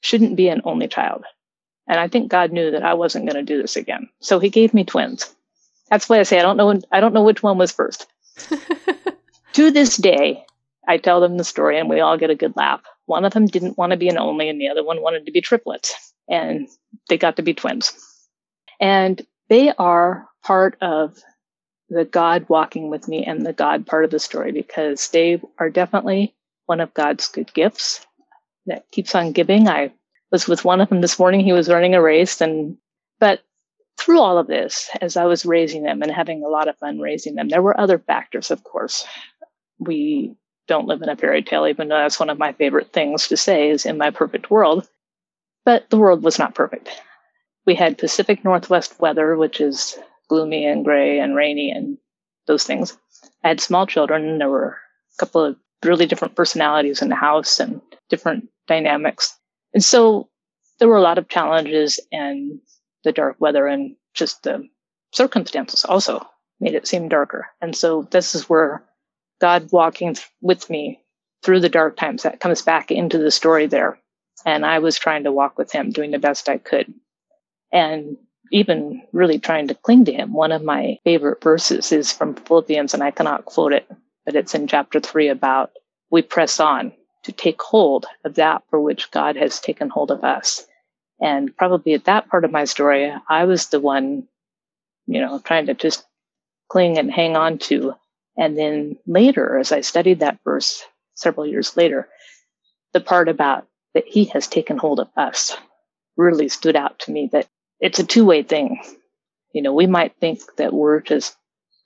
shouldn't 0.00 0.36
be 0.36 0.48
an 0.48 0.62
only 0.64 0.88
child. 0.88 1.24
And 1.86 1.98
I 1.98 2.08
think 2.08 2.30
God 2.30 2.52
knew 2.52 2.70
that 2.72 2.84
I 2.84 2.94
wasn't 2.94 3.26
going 3.26 3.44
to 3.44 3.54
do 3.54 3.60
this 3.60 3.76
again. 3.76 4.08
So 4.20 4.38
he 4.38 4.50
gave 4.50 4.74
me 4.74 4.84
twins. 4.84 5.34
That's 5.90 6.08
why 6.08 6.18
I 6.18 6.22
say 6.24 6.38
I 6.38 6.42
don't 6.42 6.56
know. 6.56 6.80
I 6.90 7.00
don't 7.00 7.12
know 7.12 7.22
which 7.22 7.42
one 7.42 7.58
was 7.58 7.72
first. 7.72 8.06
to 9.52 9.70
this 9.70 9.96
day, 9.96 10.44
I 10.88 10.96
tell 10.96 11.20
them 11.20 11.36
the 11.36 11.44
story 11.44 11.78
and 11.78 11.88
we 11.88 12.00
all 12.00 12.18
get 12.18 12.30
a 12.30 12.34
good 12.34 12.56
laugh. 12.56 12.82
One 13.06 13.24
of 13.24 13.32
them 13.32 13.46
didn't 13.46 13.78
want 13.78 13.90
to 13.90 13.96
be 13.96 14.08
an 14.08 14.18
only, 14.18 14.48
and 14.48 14.60
the 14.60 14.68
other 14.68 14.84
one 14.84 15.02
wanted 15.02 15.26
to 15.26 15.32
be 15.32 15.40
triplets. 15.40 16.14
And 16.28 16.68
they 17.08 17.18
got 17.18 17.36
to 17.36 17.42
be 17.42 17.52
twins. 17.52 17.92
And 18.80 19.24
they 19.48 19.72
are 19.72 20.28
part 20.42 20.78
of 20.80 21.18
the 21.92 22.04
God 22.06 22.48
walking 22.48 22.88
with 22.88 23.06
me 23.06 23.24
and 23.24 23.44
the 23.44 23.52
God 23.52 23.86
part 23.86 24.04
of 24.04 24.10
the 24.10 24.18
story 24.18 24.50
because 24.50 25.08
they 25.08 25.40
are 25.58 25.68
definitely 25.68 26.34
one 26.66 26.80
of 26.80 26.94
God's 26.94 27.28
good 27.28 27.52
gifts 27.52 28.06
that 28.66 28.90
keeps 28.90 29.14
on 29.14 29.32
giving. 29.32 29.68
I 29.68 29.92
was 30.30 30.48
with 30.48 30.64
one 30.64 30.80
of 30.80 30.88
them 30.88 31.02
this 31.02 31.18
morning. 31.18 31.40
He 31.40 31.52
was 31.52 31.68
running 31.68 31.94
a 31.94 32.00
race 32.02 32.40
and, 32.40 32.78
but 33.20 33.42
through 33.98 34.20
all 34.20 34.38
of 34.38 34.46
this, 34.46 34.88
as 35.02 35.18
I 35.18 35.26
was 35.26 35.44
raising 35.44 35.82
them 35.82 36.02
and 36.02 36.10
having 36.10 36.42
a 36.42 36.48
lot 36.48 36.66
of 36.68 36.78
fun 36.78 36.98
raising 36.98 37.34
them, 37.34 37.50
there 37.50 37.62
were 37.62 37.78
other 37.78 37.98
factors, 37.98 38.50
of 38.50 38.64
course. 38.64 39.06
We 39.78 40.34
don't 40.68 40.86
live 40.86 41.02
in 41.02 41.10
a 41.10 41.16
fairy 41.16 41.42
tale, 41.42 41.66
even 41.66 41.88
though 41.88 41.98
that's 41.98 42.18
one 42.18 42.30
of 42.30 42.38
my 42.38 42.52
favorite 42.52 42.92
things 42.92 43.28
to 43.28 43.36
say 43.36 43.68
is 43.68 43.84
in 43.84 43.98
my 43.98 44.10
perfect 44.10 44.50
world. 44.50 44.88
But 45.66 45.90
the 45.90 45.98
world 45.98 46.22
was 46.22 46.38
not 46.38 46.54
perfect. 46.54 46.90
we 47.66 47.74
had 47.74 47.98
Pacific 47.98 48.44
Northwest 48.44 48.98
weather, 49.00 49.36
which 49.36 49.60
is 49.60 49.98
gloomy 50.32 50.64
and 50.64 50.82
gray 50.82 51.18
and 51.18 51.36
rainy 51.36 51.70
and 51.70 51.98
those 52.46 52.64
things. 52.64 52.96
I 53.44 53.48
had 53.48 53.60
small 53.60 53.86
children, 53.86 54.38
there 54.38 54.48
were 54.48 54.78
a 55.14 55.18
couple 55.18 55.44
of 55.44 55.56
really 55.84 56.06
different 56.06 56.36
personalities 56.36 57.02
in 57.02 57.10
the 57.10 57.16
house 57.16 57.60
and 57.60 57.82
different 58.08 58.48
dynamics. 58.66 59.38
And 59.74 59.84
so 59.84 60.30
there 60.78 60.88
were 60.88 60.96
a 60.96 61.02
lot 61.02 61.18
of 61.18 61.28
challenges, 61.28 62.00
and 62.10 62.60
the 63.04 63.12
dark 63.12 63.36
weather 63.40 63.66
and 63.66 63.94
just 64.14 64.42
the 64.42 64.66
circumstances 65.12 65.84
also 65.84 66.26
made 66.60 66.74
it 66.74 66.88
seem 66.88 67.10
darker. 67.10 67.48
And 67.60 67.76
so 67.76 68.08
this 68.10 68.34
is 68.34 68.48
where 68.48 68.82
God 69.38 69.68
walking 69.70 70.16
with 70.40 70.70
me 70.70 71.00
through 71.42 71.60
the 71.60 71.68
dark 71.68 71.98
times 71.98 72.22
that 72.22 72.40
comes 72.40 72.62
back 72.62 72.90
into 72.90 73.18
the 73.18 73.30
story 73.30 73.66
there. 73.66 73.98
And 74.46 74.64
I 74.64 74.78
was 74.78 74.98
trying 74.98 75.24
to 75.24 75.32
walk 75.32 75.58
with 75.58 75.72
him, 75.72 75.90
doing 75.90 76.10
the 76.10 76.18
best 76.18 76.48
I 76.48 76.56
could. 76.56 76.94
And 77.70 78.16
even 78.52 79.02
really 79.12 79.38
trying 79.38 79.66
to 79.68 79.74
cling 79.74 80.04
to 80.04 80.12
him. 80.12 80.32
One 80.32 80.52
of 80.52 80.62
my 80.62 80.98
favorite 81.04 81.42
verses 81.42 81.90
is 81.90 82.12
from 82.12 82.34
Philippians, 82.34 82.94
and 82.94 83.02
I 83.02 83.10
cannot 83.10 83.46
quote 83.46 83.72
it, 83.72 83.90
but 84.24 84.36
it's 84.36 84.54
in 84.54 84.66
chapter 84.68 85.00
three 85.00 85.28
about 85.28 85.72
we 86.10 86.22
press 86.22 86.60
on 86.60 86.92
to 87.24 87.32
take 87.32 87.60
hold 87.60 88.06
of 88.24 88.34
that 88.34 88.62
for 88.68 88.80
which 88.80 89.10
God 89.10 89.36
has 89.36 89.58
taken 89.58 89.88
hold 89.88 90.10
of 90.10 90.22
us. 90.22 90.66
And 91.20 91.56
probably 91.56 91.94
at 91.94 92.04
that 92.04 92.28
part 92.28 92.44
of 92.44 92.50
my 92.50 92.64
story, 92.64 93.12
I 93.28 93.44
was 93.44 93.68
the 93.68 93.80
one, 93.80 94.28
you 95.06 95.20
know, 95.20 95.38
trying 95.38 95.66
to 95.66 95.74
just 95.74 96.04
cling 96.68 96.98
and 96.98 97.10
hang 97.10 97.36
on 97.36 97.58
to. 97.58 97.94
And 98.36 98.58
then 98.58 98.98
later, 99.06 99.58
as 99.58 99.72
I 99.72 99.80
studied 99.80 100.20
that 100.20 100.40
verse 100.44 100.84
several 101.14 101.46
years 101.46 101.76
later, 101.76 102.08
the 102.92 103.00
part 103.00 103.28
about 103.28 103.66
that 103.94 104.04
he 104.06 104.24
has 104.26 104.46
taken 104.46 104.76
hold 104.76 105.00
of 105.00 105.08
us 105.16 105.56
really 106.16 106.48
stood 106.48 106.76
out 106.76 106.98
to 107.00 107.12
me 107.12 107.28
that 107.32 107.48
it's 107.82 107.98
a 107.98 108.04
two 108.04 108.24
way 108.24 108.42
thing. 108.42 108.80
You 109.52 109.60
know, 109.60 109.74
we 109.74 109.86
might 109.86 110.16
think 110.18 110.40
that 110.56 110.72
we're 110.72 111.00
just 111.00 111.36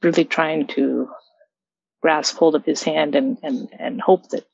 really 0.03 0.25
trying 0.25 0.69
to 0.69 1.09
grasp 2.03 2.37
hold 2.37 2.55
of 2.55 2.65
his 2.65 2.83
hand 2.83 3.17
and, 3.17 3.39
and, 3.43 3.69
and 3.77 4.01
hope 4.01 4.29
that, 4.29 4.47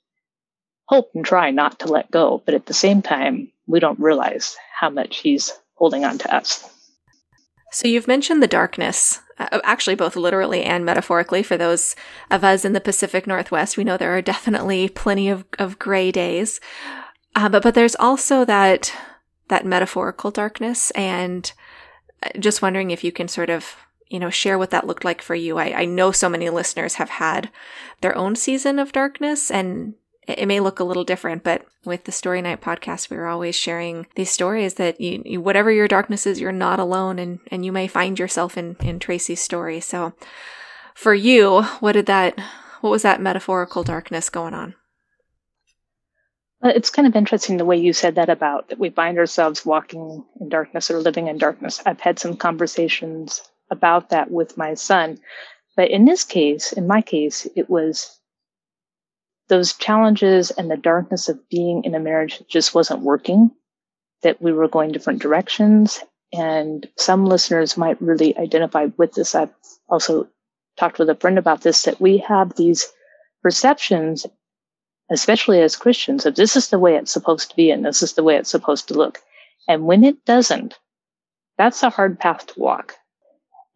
hope 0.87 1.11
and 1.15 1.25
try 1.25 1.51
not 1.51 1.81
to 1.81 1.89
let 1.89 2.11
go. 2.11 2.41
But 2.47 2.55
at 2.55 2.65
the 2.65 2.73
same 2.73 3.03
time, 3.03 3.53
we 3.67 3.81
don't 3.81 4.01
realize 4.01 4.57
how 4.79 4.89
much 4.89 5.19
he's 5.19 5.53
holding 5.75 6.05
on 6.05 6.17
to 6.19 6.35
us. 6.35 6.67
So 7.73 7.89
you've 7.89 8.09
mentioned 8.09 8.43
the 8.43 8.47
darkness, 8.47 9.21
uh, 9.39 9.61
actually 9.65 9.97
both 9.97 10.15
literally 10.15 10.63
and 10.63 10.85
metaphorically. 10.85 11.43
For 11.43 11.57
those 11.57 11.97
of 12.31 12.45
us 12.45 12.65
in 12.65 12.73
the 12.73 12.81
Pacific 12.81 13.27
Northwest, 13.27 13.77
we 13.77 13.85
know 13.85 13.97
there 13.97 14.17
are 14.17 14.23
definitely 14.23 14.89
plenty 14.89 15.29
of, 15.29 15.45
of 15.59 15.79
gray 15.79 16.13
days. 16.13 16.61
Uh, 17.35 17.49
but 17.49 17.63
but 17.63 17.75
there's 17.75 17.97
also 17.97 18.45
that 18.45 18.95
that 19.53 19.67
metaphorical 19.67 20.31
darkness 20.31 20.91
and 20.93 21.53
uh, 22.23 22.31
just 22.39 22.63
wondering 22.63 22.91
if 22.91 23.05
you 23.05 23.13
can 23.13 23.29
sort 23.29 23.51
of 23.51 23.77
you 24.09 24.19
know 24.19 24.31
share 24.31 24.57
what 24.57 24.71
that 24.71 24.87
looked 24.87 25.05
like 25.05 25.21
for 25.21 25.35
you. 25.35 25.59
I, 25.59 25.83
I 25.83 25.85
know 25.85 26.11
so 26.11 26.31
many 26.31 26.49
listeners 26.49 26.95
have 26.95 27.11
had 27.11 27.51
their 28.01 28.17
own 28.17 28.35
season 28.35 28.79
of 28.79 28.93
darkness 28.93 29.51
and 29.51 29.93
it 30.27 30.49
may 30.49 30.59
look 30.59 30.81
a 30.81 30.85
little 30.85 31.05
different 31.05 31.43
but 31.43 31.67
with 31.85 32.05
the 32.05 32.13
story 32.13 32.41
night 32.41 32.63
podcast 32.63 33.11
we 33.11 33.17
are 33.19 33.27
always 33.27 33.55
sharing 33.57 34.07
these 34.15 34.31
stories 34.31 34.75
that 34.75 35.01
you, 35.01 35.21
you, 35.27 35.41
whatever 35.41 35.71
your 35.71 35.89
darkness 35.89 36.27
is 36.27 36.41
you're 36.41 36.53
not 36.53 36.79
alone 36.79 37.19
and 37.19 37.41
and 37.51 37.63
you 37.65 37.73
may 37.73 37.87
find 37.87 38.19
yourself 38.19 38.57
in 38.57 38.77
in 38.81 38.99
tracy's 38.99 39.41
story. 39.41 39.81
So 39.81 40.15
for 40.95 41.13
you 41.13 41.63
what 41.81 41.93
did 41.93 42.07
that 42.07 42.41
what 42.81 42.91
was 42.91 43.03
that 43.03 43.21
metaphorical 43.21 43.83
darkness 43.83 44.31
going 44.31 44.55
on 44.55 44.75
Uh, 46.63 46.73
it's 46.75 46.91
kind 46.91 47.09
of 47.09 47.17
interesting 47.17 47.57
the 47.57 47.65
way 47.65 47.77
you 47.77 47.93
said 47.93 48.15
that 48.15 48.29
about 48.29 48.69
that 48.69 48.79
we 48.79 48.91
find 48.91 49.19
ourselves 49.19 49.67
walking 49.67 50.25
in 50.41 50.49
darkness 50.49 50.91
or 50.91 51.01
living 51.01 51.27
in 51.27 51.37
darkness. 51.37 51.83
I've 51.85 52.01
had 52.01 52.19
some 52.19 52.37
conversations 52.37 53.43
about 53.71 54.11
that 54.11 54.31
with 54.31 54.57
my 54.57 54.75
son. 54.75 55.19
But 55.77 55.91
in 55.91 56.05
this 56.05 56.25
case, 56.25 56.73
in 56.73 56.87
my 56.87 57.01
case, 57.01 57.49
it 57.57 57.69
was 57.69 58.21
those 59.49 59.73
challenges 59.73 60.51
and 60.51 60.71
the 60.71 60.77
darkness 60.77 61.29
of 61.29 61.49
being 61.49 61.83
in 61.85 61.95
a 61.95 62.01
marriage 62.01 62.43
just 62.49 62.75
wasn't 62.75 63.01
working, 63.01 63.51
that 64.23 64.41
we 64.41 64.53
were 64.53 64.69
going 64.69 64.93
different 64.93 65.21
directions. 65.21 66.01
And 66.33 66.89
some 66.97 67.27
listeners 67.27 67.77
might 67.77 68.01
really 68.01 68.37
identify 68.39 68.89
with 68.97 69.13
this. 69.15 69.35
I've 69.35 69.53
also 69.89 70.29
talked 70.79 70.99
with 70.99 71.11
a 71.11 71.15
friend 71.15 71.39
about 71.39 71.63
this, 71.63 71.83
that 71.83 72.01
we 72.01 72.19
have 72.19 72.55
these 72.55 72.87
perceptions 73.43 74.27
especially 75.13 75.61
as 75.61 75.77
Christians, 75.77 76.27
if 76.27 76.35
this 76.35 76.57
is 76.57 76.69
the 76.69 76.79
way 76.79 76.97
it's 76.97 77.13
supposed 77.13 77.51
to 77.51 77.57
be 77.57 77.71
and 77.71 77.85
this 77.85 78.03
is 78.03 78.15
the 78.15 78.23
way 78.23 78.37
it's 78.37 78.51
supposed 78.51 78.89
to 78.89 78.95
look. 78.95 79.21
And 79.69 79.85
when 79.85 80.05
it 80.05 80.25
doesn't, 80.25 80.79
that's 81.59 81.83
a 81.83 81.91
hard 81.91 82.19
path 82.19 82.47
to 82.49 82.61
walk. 82.61 82.97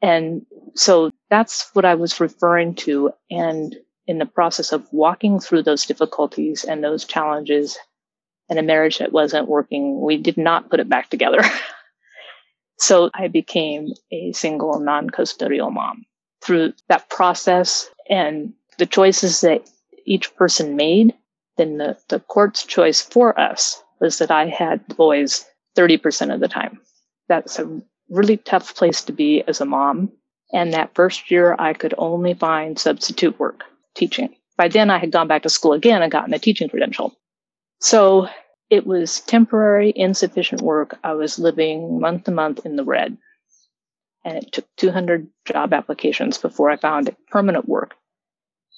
And 0.03 0.45
so 0.75 1.11
that's 1.31 1.71
what 1.73 1.85
I 1.85 1.95
was 1.95 2.21
referring 2.21 2.75
to. 2.77 3.13
And 3.31 3.77
in 4.07 4.19
the 4.19 4.27
process 4.27 4.73
of 4.73 4.87
walking 4.93 5.41
through 5.41 5.63
those 5.63 5.87
difficulties 5.87 6.65
and 6.65 6.83
those 6.83 7.05
challenges 7.05 7.79
and 8.49 8.59
a 8.59 8.63
marriage 8.63 8.99
that 8.99 9.13
wasn't 9.13 9.49
working, 9.49 10.01
we 10.01 10.17
did 10.17 10.37
not 10.37 10.71
put 10.71 10.81
it 10.81 10.89
back 10.89 11.11
together. 11.11 11.43
so 12.79 13.11
I 13.15 13.29
became 13.29 13.89
a 14.13 14.33
single 14.33 14.79
non 14.81 15.11
custodial 15.11 15.73
mom 15.73 16.05
through 16.41 16.75
that 16.89 17.09
process 17.11 17.91
and 18.09 18.53
the 18.79 18.87
choices 18.87 19.41
that 19.41 19.69
each 20.05 20.35
person 20.37 20.77
made 20.77 21.15
then 21.57 21.79
the, 21.79 21.97
the 22.09 22.21
court's 22.21 22.65
choice 22.65 23.01
for 23.01 23.39
us 23.39 23.83
was 24.01 24.19
that 24.19 24.31
I 24.31 24.47
had 24.47 24.87
boys 24.97 25.45
30% 25.77 26.33
of 26.33 26.41
the 26.41 26.49
time. 26.49 26.81
That's 27.29 27.59
a 27.59 27.81
really 28.11 28.37
tough 28.37 28.75
place 28.77 29.03
to 29.05 29.13
be 29.13 29.43
as 29.47 29.61
a 29.61 29.65
mom. 29.65 30.13
And 30.53 30.73
that 30.73 30.95
first 30.95 31.31
year, 31.31 31.57
I 31.59 31.73
could 31.73 31.95
only 31.99 32.35
find 32.35 32.79
substitute 32.79 33.39
work 33.39 33.65
teaching. 33.95 34.35
By 34.57 34.69
then, 34.69 34.91
I 34.91 34.99
had 34.99 35.13
gone 35.13 35.29
back 35.29 35.43
to 35.43 35.51
school 35.51 35.73
again 35.73 36.03
and 36.03 36.13
gotten 36.13 36.35
a 36.35 36.39
teaching 36.39 36.69
credential. 36.69 37.15
So 37.81 38.29
it 38.71 38.87
was 38.87 39.21
temporary, 39.21 39.93
insufficient 39.95 40.63
work. 40.63 40.99
I 41.05 41.13
was 41.13 41.39
living 41.39 42.01
month 42.01 42.25
to 42.25 42.31
month 42.31 42.65
in 42.65 42.77
the 42.77 42.85
red. 42.85 43.17
And 44.25 44.39
it 44.39 44.53
took 44.53 44.67
200 44.77 45.29
job 45.45 45.73
applications 45.73 46.39
before 46.39 46.71
I 46.71 46.77
found 46.77 47.15
permanent 47.29 47.69
work. 47.69 47.95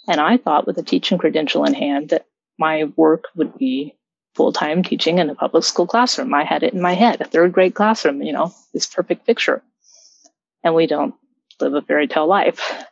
And 0.06 0.20
I 0.20 0.36
thought 0.36 0.66
with 0.66 0.78
a 0.78 0.82
teaching 0.82 1.18
credential 1.18 1.64
in 1.64 1.74
hand 1.74 2.10
that 2.10 2.26
my 2.58 2.84
work 2.96 3.24
would 3.36 3.56
be 3.56 3.94
full 4.34 4.52
time 4.52 4.82
teaching 4.82 5.18
in 5.18 5.30
a 5.30 5.34
public 5.34 5.64
school 5.64 5.86
classroom. 5.86 6.34
I 6.34 6.44
had 6.44 6.62
it 6.62 6.74
in 6.74 6.80
my 6.80 6.94
head, 6.94 7.20
a 7.20 7.24
third 7.24 7.52
grade 7.52 7.74
classroom, 7.74 8.22
you 8.22 8.32
know, 8.32 8.54
this 8.72 8.86
perfect 8.86 9.26
picture. 9.26 9.62
And 10.62 10.74
we 10.74 10.86
don't 10.86 11.14
live 11.60 11.74
a 11.74 11.82
fairy 11.82 12.06
tale 12.06 12.26
life. 12.26 12.84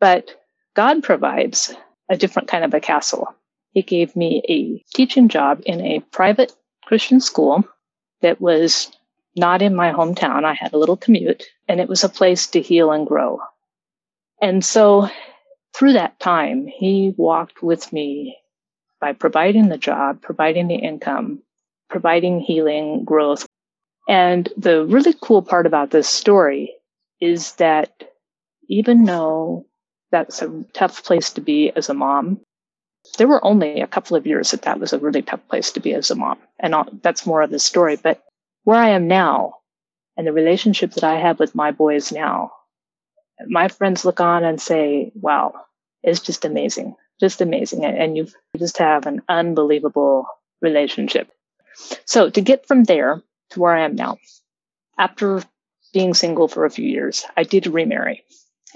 But 0.00 0.34
God 0.74 1.02
provides 1.02 1.74
a 2.08 2.16
different 2.16 2.48
kind 2.48 2.64
of 2.64 2.74
a 2.74 2.80
castle. 2.80 3.34
He 3.72 3.82
gave 3.82 4.16
me 4.16 4.42
a 4.48 4.84
teaching 4.96 5.28
job 5.28 5.62
in 5.64 5.80
a 5.80 6.00
private 6.10 6.52
Christian 6.84 7.20
school 7.20 7.64
that 8.20 8.40
was 8.40 8.90
not 9.36 9.62
in 9.62 9.74
my 9.74 9.92
hometown. 9.92 10.44
I 10.44 10.54
had 10.54 10.72
a 10.72 10.78
little 10.78 10.96
commute 10.96 11.44
and 11.68 11.80
it 11.80 11.88
was 11.88 12.04
a 12.04 12.08
place 12.08 12.48
to 12.48 12.60
heal 12.60 12.92
and 12.92 13.06
grow. 13.06 13.40
And 14.40 14.64
so 14.64 15.08
through 15.72 15.94
that 15.94 16.18
time, 16.20 16.66
he 16.66 17.14
walked 17.16 17.62
with 17.62 17.92
me 17.92 18.36
by 19.02 19.12
providing 19.12 19.68
the 19.68 19.76
job, 19.76 20.22
providing 20.22 20.68
the 20.68 20.76
income, 20.76 21.42
providing 21.90 22.38
healing, 22.38 23.04
growth. 23.04 23.44
And 24.08 24.48
the 24.56 24.86
really 24.86 25.12
cool 25.20 25.42
part 25.42 25.66
about 25.66 25.90
this 25.90 26.08
story 26.08 26.72
is 27.20 27.54
that 27.54 28.12
even 28.68 29.04
though 29.04 29.66
that's 30.12 30.40
a 30.40 30.64
tough 30.72 31.02
place 31.02 31.32
to 31.32 31.40
be 31.40 31.72
as 31.74 31.88
a 31.88 31.94
mom, 31.94 32.40
there 33.18 33.26
were 33.26 33.44
only 33.44 33.80
a 33.80 33.88
couple 33.88 34.16
of 34.16 34.24
years 34.24 34.52
that 34.52 34.62
that 34.62 34.78
was 34.78 34.92
a 34.92 35.00
really 35.00 35.22
tough 35.22 35.46
place 35.48 35.72
to 35.72 35.80
be 35.80 35.92
as 35.94 36.12
a 36.12 36.14
mom. 36.14 36.38
And 36.60 36.72
that's 37.02 37.26
more 37.26 37.42
of 37.42 37.50
the 37.50 37.58
story. 37.58 37.96
But 37.96 38.22
where 38.62 38.78
I 38.78 38.90
am 38.90 39.08
now 39.08 39.54
and 40.16 40.28
the 40.28 40.32
relationship 40.32 40.92
that 40.92 41.04
I 41.04 41.18
have 41.18 41.40
with 41.40 41.56
my 41.56 41.72
boys 41.72 42.12
now, 42.12 42.52
my 43.48 43.66
friends 43.66 44.04
look 44.04 44.20
on 44.20 44.44
and 44.44 44.60
say, 44.60 45.10
wow, 45.16 45.54
it's 46.04 46.20
just 46.20 46.44
amazing 46.44 46.94
just 47.22 47.40
amazing. 47.40 47.84
And 47.84 48.16
you 48.16 48.26
just 48.58 48.78
have 48.78 49.06
an 49.06 49.22
unbelievable 49.28 50.26
relationship. 50.60 51.30
So 52.04 52.28
to 52.28 52.40
get 52.40 52.66
from 52.66 52.82
there 52.82 53.22
to 53.50 53.60
where 53.60 53.76
I 53.76 53.84
am 53.84 53.94
now, 53.94 54.18
after 54.98 55.40
being 55.92 56.14
single 56.14 56.48
for 56.48 56.64
a 56.64 56.70
few 56.70 56.88
years, 56.88 57.24
I 57.36 57.44
did 57.44 57.68
remarry. 57.68 58.24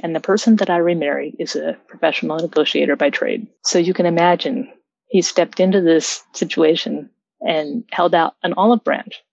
And 0.00 0.15
the 0.15 0.21
person 0.21 0.57
that 0.57 0.71
I 0.71 0.76
remarried 0.76 1.37
is 1.41 1.57
a 1.57 1.76
professional 1.88 2.37
negotiator 2.37 2.95
by 2.95 3.11
trade. 3.11 3.49
So 3.65 3.81
you 3.81 3.93
can 3.93 4.07
imagine 4.07 4.73
he 5.09 5.23
stepped 5.23 5.59
into 5.59 5.81
this 5.81 6.23
situation 6.33 7.11
and 7.41 7.83
held 7.91 8.15
out 8.15 8.37
an 8.45 8.55
olive 8.57 8.85
branch. 8.85 9.25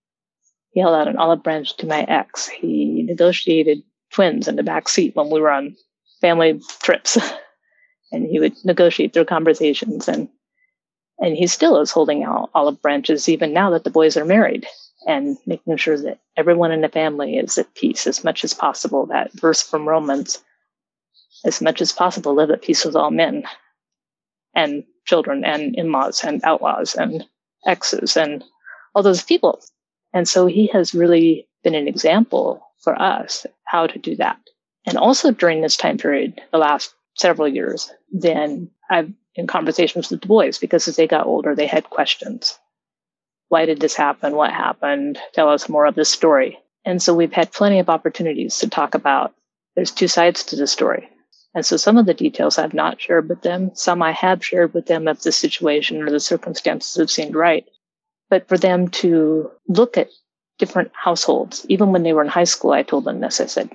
He 0.71 0.79
held 0.79 0.95
out 0.95 1.07
an 1.07 1.17
olive 1.17 1.43
branch 1.43 1.77
to 1.77 1.85
my 1.85 2.01
ex. 2.01 2.47
He 2.47 3.03
negotiated 3.03 3.83
twins 4.11 4.47
in 4.47 4.55
the 4.55 4.63
back 4.63 4.89
seat 4.89 5.15
when 5.15 5.29
we 5.29 5.39
were 5.39 5.51
on 5.51 5.75
family 6.19 6.59
trips. 6.81 7.19
and 8.13 8.25
he 8.25 8.39
would 8.39 8.53
negotiate 8.63 9.13
through 9.13 9.25
conversations 9.25 10.07
and 10.07 10.29
and 11.19 11.35
he 11.35 11.47
still 11.47 11.79
is 11.79 11.91
holding 11.91 12.23
out 12.23 12.49
olive 12.53 12.81
branches 12.81 13.29
even 13.29 13.53
now 13.53 13.69
that 13.69 13.83
the 13.83 13.89
boys 13.89 14.17
are 14.17 14.25
married 14.25 14.65
and 15.07 15.37
making 15.45 15.77
sure 15.77 15.97
that 15.97 16.19
everyone 16.37 16.71
in 16.71 16.81
the 16.81 16.89
family 16.89 17.37
is 17.37 17.57
at 17.57 17.73
peace 17.75 18.07
as 18.07 18.23
much 18.23 18.43
as 18.43 18.53
possible. 18.53 19.05
That 19.05 19.31
verse 19.33 19.61
from 19.61 19.87
Romans, 19.87 20.43
as 21.45 21.61
much 21.61 21.81
as 21.81 21.91
possible, 21.91 22.33
live 22.33 22.49
at 22.51 22.61
peace 22.61 22.83
with 22.83 22.95
all 22.95 23.11
men 23.11 23.43
and 24.55 24.83
children 25.05 25.43
and 25.43 25.75
in 25.75 25.91
laws 25.91 26.23
and 26.23 26.43
outlaws 26.43 26.95
and 26.95 27.25
exes 27.65 28.17
and 28.17 28.43
all 28.95 29.03
those 29.03 29.23
people. 29.23 29.61
And 30.13 30.27
so 30.27 30.45
he 30.45 30.67
has 30.67 30.93
really 30.93 31.47
been 31.63 31.75
an 31.75 31.87
example 31.87 32.65
for 32.81 32.99
us 32.99 33.45
how 33.65 33.87
to 33.87 33.99
do 33.99 34.15
that. 34.17 34.37
And 34.85 34.97
also 34.97 35.31
during 35.31 35.61
this 35.61 35.77
time 35.77 35.97
period, 35.97 36.41
the 36.51 36.57
last 36.57 36.93
several 37.15 37.47
years, 37.47 37.91
then 38.11 38.69
I've 38.89 39.11
in 39.35 39.47
conversations 39.47 40.09
with 40.09 40.21
the 40.21 40.27
boys 40.27 40.59
because 40.59 40.87
as 40.87 40.95
they 40.95 41.07
got 41.07 41.25
older, 41.25 41.55
they 41.55 41.67
had 41.67 41.89
questions. 41.89 42.57
Why 43.49 43.65
did 43.65 43.79
this 43.79 43.95
happen? 43.95 44.35
What 44.35 44.51
happened? 44.51 45.17
Tell 45.33 45.49
us 45.49 45.69
more 45.69 45.85
of 45.85 45.95
this 45.95 46.09
story. 46.09 46.59
And 46.85 47.01
so 47.01 47.13
we've 47.13 47.33
had 47.33 47.51
plenty 47.51 47.79
of 47.79 47.89
opportunities 47.89 48.57
to 48.59 48.69
talk 48.69 48.95
about. 48.95 49.33
There's 49.75 49.91
two 49.91 50.07
sides 50.07 50.43
to 50.45 50.55
the 50.55 50.67
story. 50.67 51.09
And 51.55 51.65
so 51.65 51.77
some 51.77 51.97
of 51.97 52.05
the 52.05 52.13
details 52.13 52.57
I've 52.57 52.73
not 52.73 53.01
shared 53.01 53.29
with 53.29 53.41
them, 53.41 53.71
some 53.75 54.01
I 54.01 54.11
have 54.11 54.43
shared 54.43 54.73
with 54.73 54.87
them 54.87 55.07
if 55.07 55.21
the 55.21 55.31
situation 55.31 56.01
or 56.01 56.09
the 56.09 56.19
circumstances 56.19 56.95
have 56.95 57.11
seemed 57.11 57.35
right. 57.35 57.65
But 58.29 58.47
for 58.47 58.57
them 58.57 58.87
to 58.89 59.51
look 59.67 59.97
at 59.97 60.09
different 60.57 60.91
households, 60.93 61.65
even 61.69 61.91
when 61.91 62.03
they 62.03 62.13
were 62.13 62.23
in 62.23 62.27
high 62.29 62.43
school, 62.45 62.71
I 62.71 62.81
told 62.81 63.05
them 63.05 63.19
this. 63.19 63.39
I 63.39 63.45
said, 63.45 63.69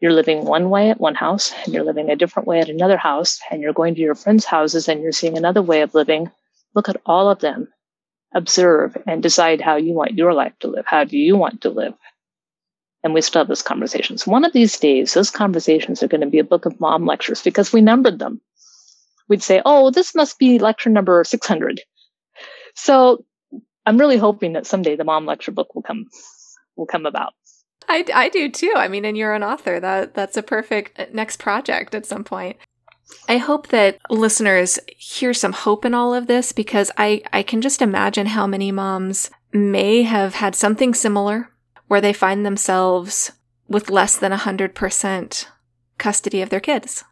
you're 0.00 0.12
living 0.12 0.44
one 0.44 0.68
way 0.68 0.90
at 0.90 1.00
one 1.00 1.14
house 1.14 1.52
and 1.64 1.72
you're 1.72 1.84
living 1.84 2.10
a 2.10 2.16
different 2.16 2.46
way 2.46 2.60
at 2.60 2.68
another 2.68 2.96
house 2.96 3.40
and 3.50 3.62
you're 3.62 3.72
going 3.72 3.94
to 3.94 4.00
your 4.00 4.14
friends' 4.14 4.44
houses 4.44 4.88
and 4.88 5.02
you're 5.02 5.12
seeing 5.12 5.38
another 5.38 5.62
way 5.62 5.80
of 5.80 5.94
living. 5.94 6.30
Look 6.74 6.88
at 6.88 7.00
all 7.06 7.30
of 7.30 7.38
them, 7.40 7.68
observe 8.34 8.96
and 9.06 9.22
decide 9.22 9.60
how 9.60 9.76
you 9.76 9.94
want 9.94 10.14
your 10.14 10.34
life 10.34 10.52
to 10.60 10.68
live. 10.68 10.84
How 10.86 11.04
do 11.04 11.16
you 11.16 11.36
want 11.36 11.62
to 11.62 11.70
live? 11.70 11.94
And 13.02 13.14
we 13.14 13.22
still 13.22 13.40
have 13.40 13.48
those 13.48 13.62
conversations. 13.62 14.26
One 14.26 14.44
of 14.44 14.52
these 14.52 14.78
days, 14.78 15.14
those 15.14 15.30
conversations 15.30 16.02
are 16.02 16.08
going 16.08 16.20
to 16.20 16.26
be 16.26 16.40
a 16.40 16.44
book 16.44 16.66
of 16.66 16.80
mom 16.80 17.06
lectures 17.06 17.40
because 17.40 17.72
we 17.72 17.80
numbered 17.80 18.18
them. 18.18 18.40
We'd 19.28 19.42
say, 19.42 19.62
oh, 19.64 19.90
this 19.90 20.14
must 20.14 20.38
be 20.38 20.58
lecture 20.58 20.90
number 20.90 21.22
600. 21.24 21.80
So 22.74 23.24
I'm 23.86 23.98
really 23.98 24.18
hoping 24.18 24.52
that 24.54 24.66
someday 24.66 24.96
the 24.96 25.04
mom 25.04 25.24
lecture 25.24 25.52
book 25.52 25.74
will 25.74 25.82
come, 25.82 26.06
will 26.76 26.86
come 26.86 27.06
about. 27.06 27.32
I, 27.88 28.04
I 28.14 28.28
do 28.28 28.50
too. 28.50 28.72
I 28.76 28.88
mean, 28.88 29.04
and 29.04 29.16
you're 29.16 29.34
an 29.34 29.42
author. 29.42 29.80
That 29.80 30.14
that's 30.14 30.36
a 30.36 30.42
perfect 30.42 30.98
uh, 30.98 31.06
next 31.12 31.38
project 31.38 31.94
at 31.94 32.06
some 32.06 32.24
point. 32.24 32.56
I 33.28 33.38
hope 33.38 33.68
that 33.68 33.98
listeners 34.10 34.78
hear 34.96 35.32
some 35.32 35.52
hope 35.52 35.84
in 35.84 35.94
all 35.94 36.14
of 36.14 36.26
this 36.26 36.52
because 36.52 36.90
I, 36.96 37.22
I 37.32 37.42
can 37.42 37.60
just 37.60 37.82
imagine 37.82 38.26
how 38.26 38.46
many 38.46 38.72
moms 38.72 39.30
may 39.52 40.02
have 40.02 40.34
had 40.34 40.54
something 40.54 40.92
similar 40.94 41.50
where 41.86 42.00
they 42.00 42.12
find 42.12 42.44
themselves 42.44 43.32
with 43.68 43.90
less 43.90 44.16
than 44.16 44.32
100% 44.32 45.46
custody 45.98 46.42
of 46.42 46.50
their 46.50 46.60
kids. 46.60 47.04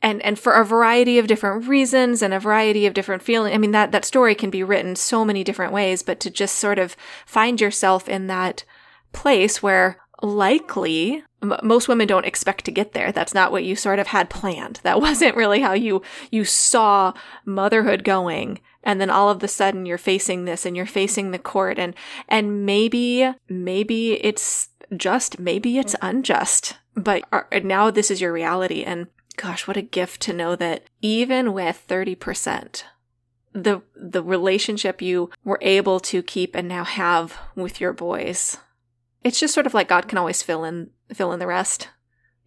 And, 0.00 0.20
and 0.22 0.38
for 0.38 0.54
a 0.54 0.64
variety 0.64 1.18
of 1.18 1.28
different 1.28 1.68
reasons 1.68 2.22
and 2.22 2.34
a 2.34 2.40
variety 2.40 2.86
of 2.86 2.94
different 2.94 3.22
feelings. 3.22 3.54
I 3.54 3.58
mean, 3.58 3.70
that, 3.70 3.92
that 3.92 4.04
story 4.04 4.34
can 4.34 4.50
be 4.50 4.64
written 4.64 4.96
so 4.96 5.24
many 5.24 5.44
different 5.44 5.72
ways, 5.72 6.02
but 6.02 6.18
to 6.20 6.30
just 6.30 6.56
sort 6.56 6.78
of 6.78 6.96
find 7.24 7.60
yourself 7.60 8.08
in 8.08 8.26
that 8.26 8.64
place 9.12 9.62
where 9.62 9.98
likely 10.22 11.24
most 11.62 11.88
women 11.88 12.06
don't 12.06 12.26
expect 12.26 12.64
to 12.64 12.70
get 12.70 12.92
there. 12.92 13.12
That's 13.12 13.34
not 13.34 13.50
what 13.50 13.64
you 13.64 13.74
sort 13.74 13.98
of 13.98 14.08
had 14.08 14.30
planned. 14.30 14.80
That 14.82 15.00
wasn't 15.00 15.36
really 15.36 15.60
how 15.60 15.72
you 15.72 16.02
you 16.30 16.44
saw 16.44 17.12
motherhood 17.44 18.04
going. 18.04 18.60
And 18.84 19.00
then 19.00 19.10
all 19.10 19.28
of 19.28 19.42
a 19.42 19.48
sudden 19.48 19.86
you're 19.86 19.98
facing 19.98 20.44
this 20.44 20.64
and 20.64 20.76
you're 20.76 20.86
facing 20.86 21.30
the 21.30 21.38
court 21.38 21.78
and 21.78 21.94
and 22.28 22.64
maybe 22.64 23.32
maybe 23.48 24.24
it's 24.24 24.70
just 24.96 25.38
maybe 25.38 25.78
it's 25.78 25.96
unjust. 26.00 26.78
But 26.94 27.24
are, 27.32 27.48
now 27.62 27.90
this 27.90 28.10
is 28.10 28.20
your 28.20 28.32
reality. 28.32 28.82
And 28.84 29.08
gosh 29.36 29.66
what 29.66 29.76
a 29.76 29.82
gift 29.82 30.20
to 30.22 30.32
know 30.32 30.54
that 30.56 30.84
even 31.00 31.52
with 31.52 31.84
30% 31.88 32.84
the 33.54 33.82
the 33.94 34.22
relationship 34.22 35.02
you 35.02 35.30
were 35.44 35.58
able 35.60 36.00
to 36.00 36.22
keep 36.22 36.54
and 36.54 36.68
now 36.68 36.84
have 36.84 37.38
with 37.54 37.80
your 37.80 37.92
boys 37.92 38.58
it's 39.24 39.40
just 39.40 39.54
sort 39.54 39.66
of 39.66 39.74
like 39.74 39.88
God 39.88 40.08
can 40.08 40.18
always 40.18 40.42
fill 40.42 40.64
in 40.64 40.90
fill 41.12 41.32
in 41.32 41.38
the 41.38 41.46
rest. 41.46 41.88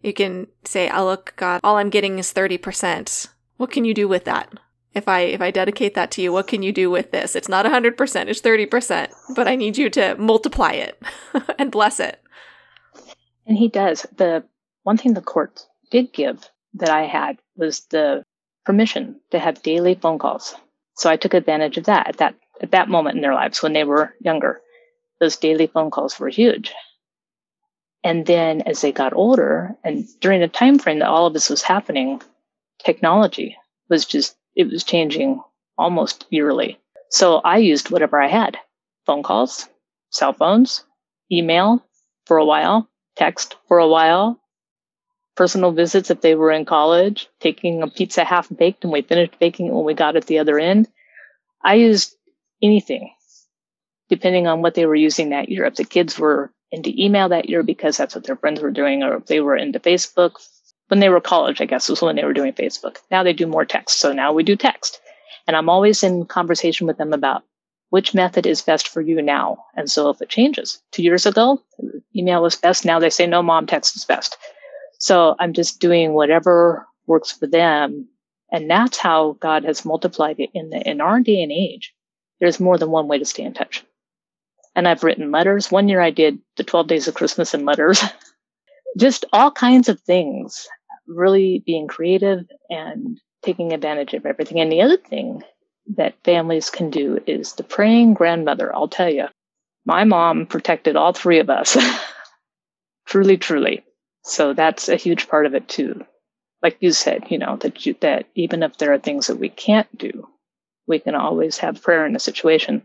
You 0.02 0.12
can 0.12 0.48
say, 0.64 0.90
"Oh 0.90 1.04
look, 1.04 1.34
God, 1.36 1.60
all 1.64 1.76
I'm 1.76 1.90
getting 1.90 2.18
is 2.18 2.32
30%. 2.32 3.28
What 3.56 3.70
can 3.70 3.84
you 3.84 3.94
do 3.94 4.08
with 4.08 4.24
that?" 4.24 4.52
If 4.94 5.08
I 5.08 5.20
if 5.20 5.40
I 5.40 5.50
dedicate 5.50 5.94
that 5.94 6.10
to 6.12 6.22
you, 6.22 6.32
what 6.32 6.46
can 6.46 6.62
you 6.62 6.72
do 6.72 6.90
with 6.90 7.10
this? 7.10 7.36
It's 7.36 7.48
not 7.48 7.66
100%, 7.66 8.28
it's 8.28 8.40
30%, 8.40 9.10
but 9.34 9.46
I 9.46 9.54
need 9.54 9.76
you 9.76 9.90
to 9.90 10.16
multiply 10.16 10.72
it 10.72 11.02
and 11.58 11.70
bless 11.70 12.00
it. 12.00 12.22
And 13.46 13.58
he 13.58 13.68
does. 13.68 14.06
The 14.16 14.44
one 14.84 14.96
thing 14.96 15.14
the 15.14 15.20
court 15.20 15.66
did 15.90 16.12
give 16.12 16.48
that 16.74 16.90
I 16.90 17.06
had 17.06 17.38
was 17.56 17.80
the 17.90 18.22
permission 18.64 19.20
to 19.30 19.38
have 19.38 19.62
daily 19.62 19.94
phone 19.94 20.18
calls. 20.18 20.54
So 20.94 21.10
I 21.10 21.16
took 21.16 21.34
advantage 21.34 21.76
of 21.76 21.84
that 21.84 22.08
at 22.08 22.16
that 22.18 22.34
at 22.60 22.70
that 22.70 22.88
moment 22.88 23.16
in 23.16 23.22
their 23.22 23.34
lives 23.34 23.62
when 23.62 23.74
they 23.74 23.84
were 23.84 24.14
younger 24.20 24.60
those 25.20 25.36
daily 25.36 25.66
phone 25.66 25.90
calls 25.90 26.18
were 26.18 26.28
huge. 26.28 26.72
And 28.04 28.24
then 28.26 28.62
as 28.62 28.80
they 28.80 28.92
got 28.92 29.14
older 29.14 29.76
and 29.82 30.06
during 30.20 30.40
the 30.40 30.48
time 30.48 30.78
frame 30.78 31.00
that 31.00 31.08
all 31.08 31.26
of 31.26 31.32
this 31.32 31.50
was 31.50 31.62
happening, 31.62 32.22
technology 32.84 33.56
was 33.88 34.04
just, 34.04 34.36
it 34.54 34.70
was 34.70 34.84
changing 34.84 35.42
almost 35.76 36.26
yearly. 36.30 36.78
So 37.10 37.36
I 37.38 37.58
used 37.58 37.90
whatever 37.90 38.20
I 38.20 38.28
had 38.28 38.58
phone 39.06 39.22
calls, 39.22 39.68
cell 40.10 40.32
phones, 40.32 40.84
email 41.32 41.84
for 42.26 42.36
a 42.36 42.44
while, 42.44 42.88
text 43.16 43.56
for 43.66 43.78
a 43.78 43.88
while, 43.88 44.40
personal 45.36 45.72
visits 45.72 46.10
if 46.10 46.20
they 46.20 46.34
were 46.34 46.52
in 46.52 46.64
college, 46.64 47.28
taking 47.40 47.82
a 47.82 47.88
pizza 47.88 48.24
half 48.24 48.48
baked 48.56 48.84
and 48.84 48.92
we 48.92 49.02
finished 49.02 49.38
baking 49.38 49.66
it 49.66 49.72
when 49.72 49.84
we 49.84 49.94
got 49.94 50.16
at 50.16 50.26
the 50.26 50.38
other 50.38 50.58
end. 50.58 50.88
I 51.62 51.74
used 51.74 52.16
anything 52.62 53.10
depending 54.08 54.46
on 54.46 54.62
what 54.62 54.74
they 54.74 54.86
were 54.86 54.94
using 54.94 55.30
that 55.30 55.48
year. 55.48 55.64
If 55.64 55.76
the 55.76 55.84
kids 55.84 56.18
were 56.18 56.52
into 56.72 56.92
email 56.96 57.28
that 57.28 57.48
year 57.48 57.62
because 57.62 57.96
that's 57.96 58.14
what 58.14 58.24
their 58.24 58.36
friends 58.36 58.60
were 58.60 58.70
doing, 58.70 59.02
or 59.02 59.16
if 59.16 59.26
they 59.26 59.40
were 59.40 59.56
into 59.56 59.80
Facebook 59.80 60.32
when 60.88 61.00
they 61.00 61.08
were 61.08 61.20
college, 61.20 61.60
I 61.60 61.66
guess 61.66 61.88
was 61.88 62.02
when 62.02 62.16
they 62.16 62.24
were 62.24 62.32
doing 62.32 62.52
Facebook. 62.52 62.98
Now 63.10 63.22
they 63.22 63.32
do 63.32 63.46
more 63.46 63.64
text. 63.64 63.98
So 63.98 64.12
now 64.12 64.32
we 64.32 64.42
do 64.42 64.56
text. 64.56 65.00
And 65.46 65.56
I'm 65.56 65.68
always 65.68 66.02
in 66.02 66.26
conversation 66.26 66.86
with 66.86 66.98
them 66.98 67.12
about 67.12 67.42
which 67.90 68.14
method 68.14 68.46
is 68.46 68.62
best 68.62 68.88
for 68.88 69.00
you 69.00 69.22
now. 69.22 69.64
And 69.76 69.90
so 69.90 70.10
if 70.10 70.20
it 70.20 70.28
changes, 70.28 70.80
two 70.92 71.02
years 71.02 71.24
ago, 71.24 71.62
email 72.14 72.42
was 72.42 72.56
best. 72.56 72.84
Now 72.84 72.98
they 72.98 73.10
say, 73.10 73.26
no, 73.26 73.42
mom, 73.42 73.66
text 73.66 73.96
is 73.96 74.04
best. 74.04 74.36
So 74.98 75.36
I'm 75.38 75.52
just 75.52 75.80
doing 75.80 76.12
whatever 76.12 76.86
works 77.06 77.32
for 77.32 77.46
them. 77.46 78.08
And 78.50 78.70
that's 78.70 78.98
how 78.98 79.36
God 79.40 79.64
has 79.64 79.84
multiplied 79.84 80.40
it 80.40 80.50
in 80.54 80.70
the, 80.70 80.88
in 80.88 81.00
our 81.00 81.20
day 81.20 81.42
and 81.42 81.52
age. 81.52 81.94
There's 82.40 82.60
more 82.60 82.78
than 82.78 82.90
one 82.90 83.08
way 83.08 83.18
to 83.18 83.24
stay 83.24 83.42
in 83.42 83.54
touch. 83.54 83.84
And 84.76 84.86
I've 84.86 85.02
written 85.02 85.32
letters. 85.32 85.72
One 85.72 85.88
year 85.88 86.00
I 86.00 86.10
did 86.10 86.38
the 86.56 86.64
12 86.64 86.86
days 86.86 87.08
of 87.08 87.14
Christmas 87.14 87.54
in 87.54 87.64
letters, 87.64 88.04
just 88.98 89.24
all 89.32 89.50
kinds 89.50 89.88
of 89.88 90.00
things, 90.02 90.68
really 91.08 91.64
being 91.66 91.88
creative 91.88 92.44
and 92.70 93.18
taking 93.42 93.72
advantage 93.72 94.14
of 94.14 94.26
everything. 94.26 94.60
And 94.60 94.70
the 94.70 94.82
other 94.82 94.98
thing 94.98 95.42
that 95.96 96.22
families 96.24 96.70
can 96.70 96.90
do 96.90 97.20
is 97.26 97.54
the 97.54 97.64
praying 97.64 98.14
grandmother. 98.14 98.74
I'll 98.74 98.88
tell 98.88 99.10
you, 99.10 99.26
my 99.86 100.04
mom 100.04 100.46
protected 100.46 100.96
all 100.96 101.12
three 101.12 101.40
of 101.40 101.50
us. 101.50 101.76
truly, 103.06 103.38
truly. 103.38 103.84
So 104.24 104.52
that's 104.52 104.88
a 104.88 104.96
huge 104.96 105.28
part 105.28 105.46
of 105.46 105.54
it 105.54 105.68
too. 105.68 106.04
Like 106.62 106.76
you 106.80 106.92
said, 106.92 107.30
you 107.30 107.38
know, 107.38 107.56
that 107.58 107.86
you, 107.86 107.94
that 108.00 108.26
even 108.34 108.62
if 108.62 108.76
there 108.78 108.92
are 108.92 108.98
things 108.98 109.28
that 109.28 109.36
we 109.38 109.48
can't 109.48 109.88
do, 109.96 110.28
we 110.86 110.98
can 110.98 111.14
always 111.14 111.58
have 111.58 111.82
prayer 111.82 112.04
in 112.06 112.16
a 112.16 112.20
situation. 112.20 112.82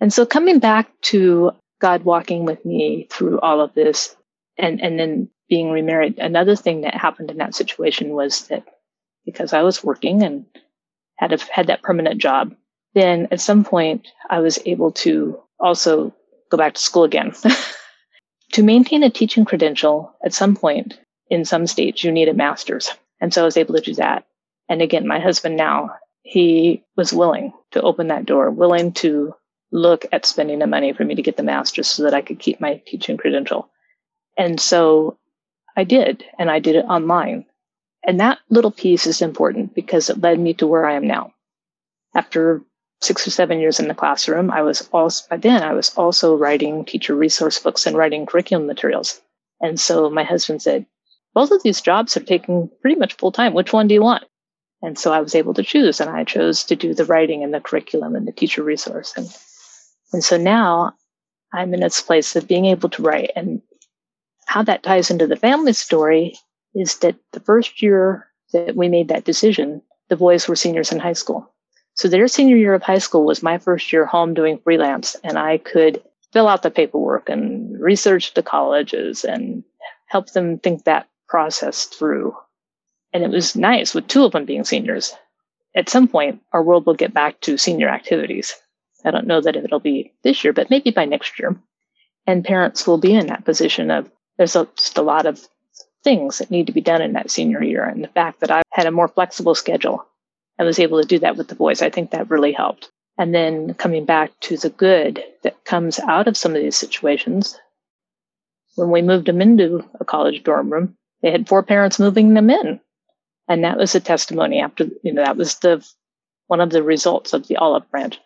And 0.00 0.12
so 0.12 0.26
coming 0.26 0.58
back 0.58 0.90
to 1.02 1.52
God 1.80 2.04
walking 2.04 2.44
with 2.44 2.64
me 2.64 3.06
through 3.10 3.40
all 3.40 3.60
of 3.60 3.74
this 3.74 4.16
and, 4.58 4.80
and 4.80 4.98
then 4.98 5.28
being 5.48 5.70
remarried, 5.70 6.18
another 6.18 6.56
thing 6.56 6.82
that 6.82 6.94
happened 6.94 7.30
in 7.30 7.38
that 7.38 7.54
situation 7.54 8.10
was 8.10 8.48
that 8.48 8.64
because 9.24 9.52
I 9.52 9.62
was 9.62 9.84
working 9.84 10.22
and 10.22 10.46
had 11.16 11.32
a, 11.32 11.38
had 11.52 11.68
that 11.68 11.82
permanent 11.82 12.20
job, 12.20 12.54
then 12.94 13.28
at 13.30 13.40
some 13.40 13.64
point 13.64 14.08
I 14.28 14.40
was 14.40 14.58
able 14.66 14.92
to 14.92 15.40
also 15.58 16.14
go 16.50 16.56
back 16.56 16.74
to 16.74 16.80
school 16.80 17.04
again. 17.04 17.32
to 18.52 18.62
maintain 18.62 19.02
a 19.02 19.10
teaching 19.10 19.44
credential 19.44 20.14
at 20.24 20.34
some 20.34 20.56
point 20.56 20.98
in 21.28 21.44
some 21.44 21.66
states, 21.66 22.04
you 22.04 22.12
need 22.12 22.28
a 22.28 22.34
master's. 22.34 22.90
And 23.20 23.32
so 23.32 23.42
I 23.42 23.44
was 23.44 23.56
able 23.56 23.74
to 23.74 23.80
do 23.80 23.94
that. 23.94 24.26
And 24.68 24.82
again, 24.82 25.06
my 25.06 25.18
husband 25.18 25.56
now, 25.56 25.90
he 26.22 26.84
was 26.96 27.12
willing 27.12 27.52
to 27.72 27.82
open 27.82 28.08
that 28.08 28.26
door, 28.26 28.50
willing 28.50 28.92
to 28.94 29.34
look 29.72 30.06
at 30.12 30.26
spending 30.26 30.58
the 30.58 30.66
money 30.66 30.92
for 30.92 31.04
me 31.04 31.14
to 31.14 31.22
get 31.22 31.36
the 31.36 31.42
master's 31.42 31.88
so 31.88 32.04
that 32.04 32.14
I 32.14 32.22
could 32.22 32.38
keep 32.38 32.60
my 32.60 32.82
teaching 32.86 33.16
credential. 33.16 33.68
And 34.36 34.60
so 34.60 35.18
I 35.76 35.84
did, 35.84 36.24
and 36.38 36.50
I 36.50 36.58
did 36.58 36.76
it 36.76 36.84
online. 36.84 37.46
And 38.06 38.20
that 38.20 38.38
little 38.48 38.70
piece 38.70 39.06
is 39.06 39.20
important 39.20 39.74
because 39.74 40.08
it 40.08 40.20
led 40.20 40.38
me 40.38 40.54
to 40.54 40.66
where 40.66 40.86
I 40.86 40.94
am 40.94 41.06
now. 41.06 41.32
After 42.14 42.62
six 43.00 43.26
or 43.26 43.30
seven 43.30 43.58
years 43.58 43.80
in 43.80 43.88
the 43.88 43.94
classroom, 43.94 44.50
I 44.50 44.62
was 44.62 44.88
also, 44.92 45.26
by 45.28 45.36
then, 45.36 45.62
I 45.62 45.72
was 45.72 45.92
also 45.96 46.36
writing 46.36 46.84
teacher 46.84 47.14
resource 47.14 47.58
books 47.58 47.86
and 47.86 47.96
writing 47.96 48.24
curriculum 48.24 48.66
materials. 48.66 49.20
And 49.60 49.78
so 49.80 50.08
my 50.08 50.22
husband 50.22 50.62
said, 50.62 50.86
both 51.34 51.50
of 51.50 51.62
these 51.62 51.80
jobs 51.80 52.16
are 52.16 52.20
taking 52.20 52.70
pretty 52.80 52.96
much 52.96 53.14
full 53.14 53.32
time. 53.32 53.52
Which 53.52 53.72
one 53.72 53.88
do 53.88 53.94
you 53.94 54.02
want? 54.02 54.24
And 54.82 54.98
so 54.98 55.12
I 55.12 55.20
was 55.20 55.34
able 55.34 55.54
to 55.54 55.62
choose, 55.62 56.00
and 56.00 56.08
I 56.08 56.24
chose 56.24 56.64
to 56.64 56.76
do 56.76 56.94
the 56.94 57.04
writing 57.04 57.42
and 57.42 57.52
the 57.52 57.60
curriculum 57.60 58.14
and 58.14 58.26
the 58.26 58.32
teacher 58.32 58.62
resource. 58.62 59.12
And, 59.16 59.26
and 60.12 60.22
so 60.22 60.36
now 60.36 60.94
I'm 61.52 61.74
in 61.74 61.80
this 61.80 62.00
place 62.00 62.36
of 62.36 62.48
being 62.48 62.66
able 62.66 62.88
to 62.90 63.02
write. 63.02 63.30
And 63.36 63.62
how 64.46 64.62
that 64.64 64.82
ties 64.82 65.10
into 65.10 65.26
the 65.26 65.36
family 65.36 65.72
story 65.72 66.36
is 66.74 66.98
that 66.98 67.16
the 67.32 67.40
first 67.40 67.82
year 67.82 68.28
that 68.52 68.76
we 68.76 68.88
made 68.88 69.08
that 69.08 69.24
decision, 69.24 69.82
the 70.08 70.16
boys 70.16 70.46
were 70.46 70.56
seniors 70.56 70.92
in 70.92 70.98
high 70.98 71.14
school. 71.14 71.52
So 71.94 72.08
their 72.08 72.28
senior 72.28 72.56
year 72.56 72.74
of 72.74 72.82
high 72.82 72.98
school 72.98 73.24
was 73.24 73.42
my 73.42 73.58
first 73.58 73.92
year 73.92 74.04
home 74.04 74.34
doing 74.34 74.58
freelance, 74.58 75.16
and 75.24 75.38
I 75.38 75.58
could 75.58 76.02
fill 76.32 76.46
out 76.46 76.62
the 76.62 76.70
paperwork 76.70 77.28
and 77.28 77.80
research 77.80 78.34
the 78.34 78.42
colleges 78.42 79.24
and 79.24 79.64
help 80.06 80.30
them 80.32 80.58
think 80.58 80.84
that 80.84 81.08
process 81.28 81.84
through. 81.84 82.36
And 83.12 83.24
it 83.24 83.30
was 83.30 83.56
nice 83.56 83.94
with 83.94 84.06
two 84.08 84.24
of 84.24 84.32
them 84.32 84.44
being 84.44 84.64
seniors. 84.64 85.14
At 85.74 85.88
some 85.88 86.06
point, 86.06 86.42
our 86.52 86.62
world 86.62 86.86
will 86.86 86.94
get 86.94 87.14
back 87.14 87.40
to 87.42 87.56
senior 87.56 87.88
activities. 87.88 88.54
I 89.06 89.12
don't 89.12 89.26
know 89.26 89.40
that 89.40 89.56
it'll 89.56 89.80
be 89.80 90.12
this 90.24 90.42
year, 90.42 90.52
but 90.52 90.68
maybe 90.68 90.90
by 90.90 91.04
next 91.04 91.38
year. 91.38 91.56
And 92.26 92.44
parents 92.44 92.86
will 92.86 92.98
be 92.98 93.14
in 93.14 93.28
that 93.28 93.44
position 93.44 93.90
of 93.90 94.10
there's 94.36 94.54
just 94.54 94.98
a 94.98 95.02
lot 95.02 95.26
of 95.26 95.46
things 96.02 96.38
that 96.38 96.50
need 96.50 96.66
to 96.66 96.72
be 96.72 96.80
done 96.80 97.00
in 97.00 97.12
that 97.12 97.30
senior 97.30 97.62
year. 97.62 97.84
And 97.84 98.02
the 98.02 98.08
fact 98.08 98.40
that 98.40 98.50
I 98.50 98.62
had 98.72 98.86
a 98.86 98.90
more 98.90 99.08
flexible 99.08 99.54
schedule 99.54 100.04
and 100.58 100.66
was 100.66 100.78
able 100.78 101.00
to 101.00 101.06
do 101.06 101.20
that 101.20 101.36
with 101.36 101.48
the 101.48 101.54
boys, 101.54 101.82
I 101.82 101.90
think 101.90 102.10
that 102.10 102.30
really 102.30 102.52
helped. 102.52 102.90
And 103.18 103.34
then 103.34 103.74
coming 103.74 104.04
back 104.04 104.32
to 104.40 104.56
the 104.56 104.70
good 104.70 105.22
that 105.42 105.64
comes 105.64 105.98
out 106.00 106.28
of 106.28 106.36
some 106.36 106.54
of 106.54 106.62
these 106.62 106.76
situations. 106.76 107.58
When 108.74 108.90
we 108.90 109.02
moved 109.02 109.26
them 109.26 109.40
into 109.40 109.84
a 110.00 110.04
college 110.04 110.42
dorm 110.42 110.70
room, 110.70 110.96
they 111.22 111.30
had 111.30 111.48
four 111.48 111.62
parents 111.62 111.98
moving 111.98 112.34
them 112.34 112.50
in. 112.50 112.80
And 113.48 113.64
that 113.64 113.78
was 113.78 113.94
a 113.94 114.00
testimony 114.00 114.60
after, 114.60 114.86
you 115.02 115.12
know, 115.12 115.24
that 115.24 115.36
was 115.36 115.56
the 115.56 115.86
one 116.48 116.60
of 116.60 116.70
the 116.70 116.82
results 116.82 117.32
of 117.32 117.46
the 117.46 117.56
olive 117.56 117.90
branch. 117.90 118.18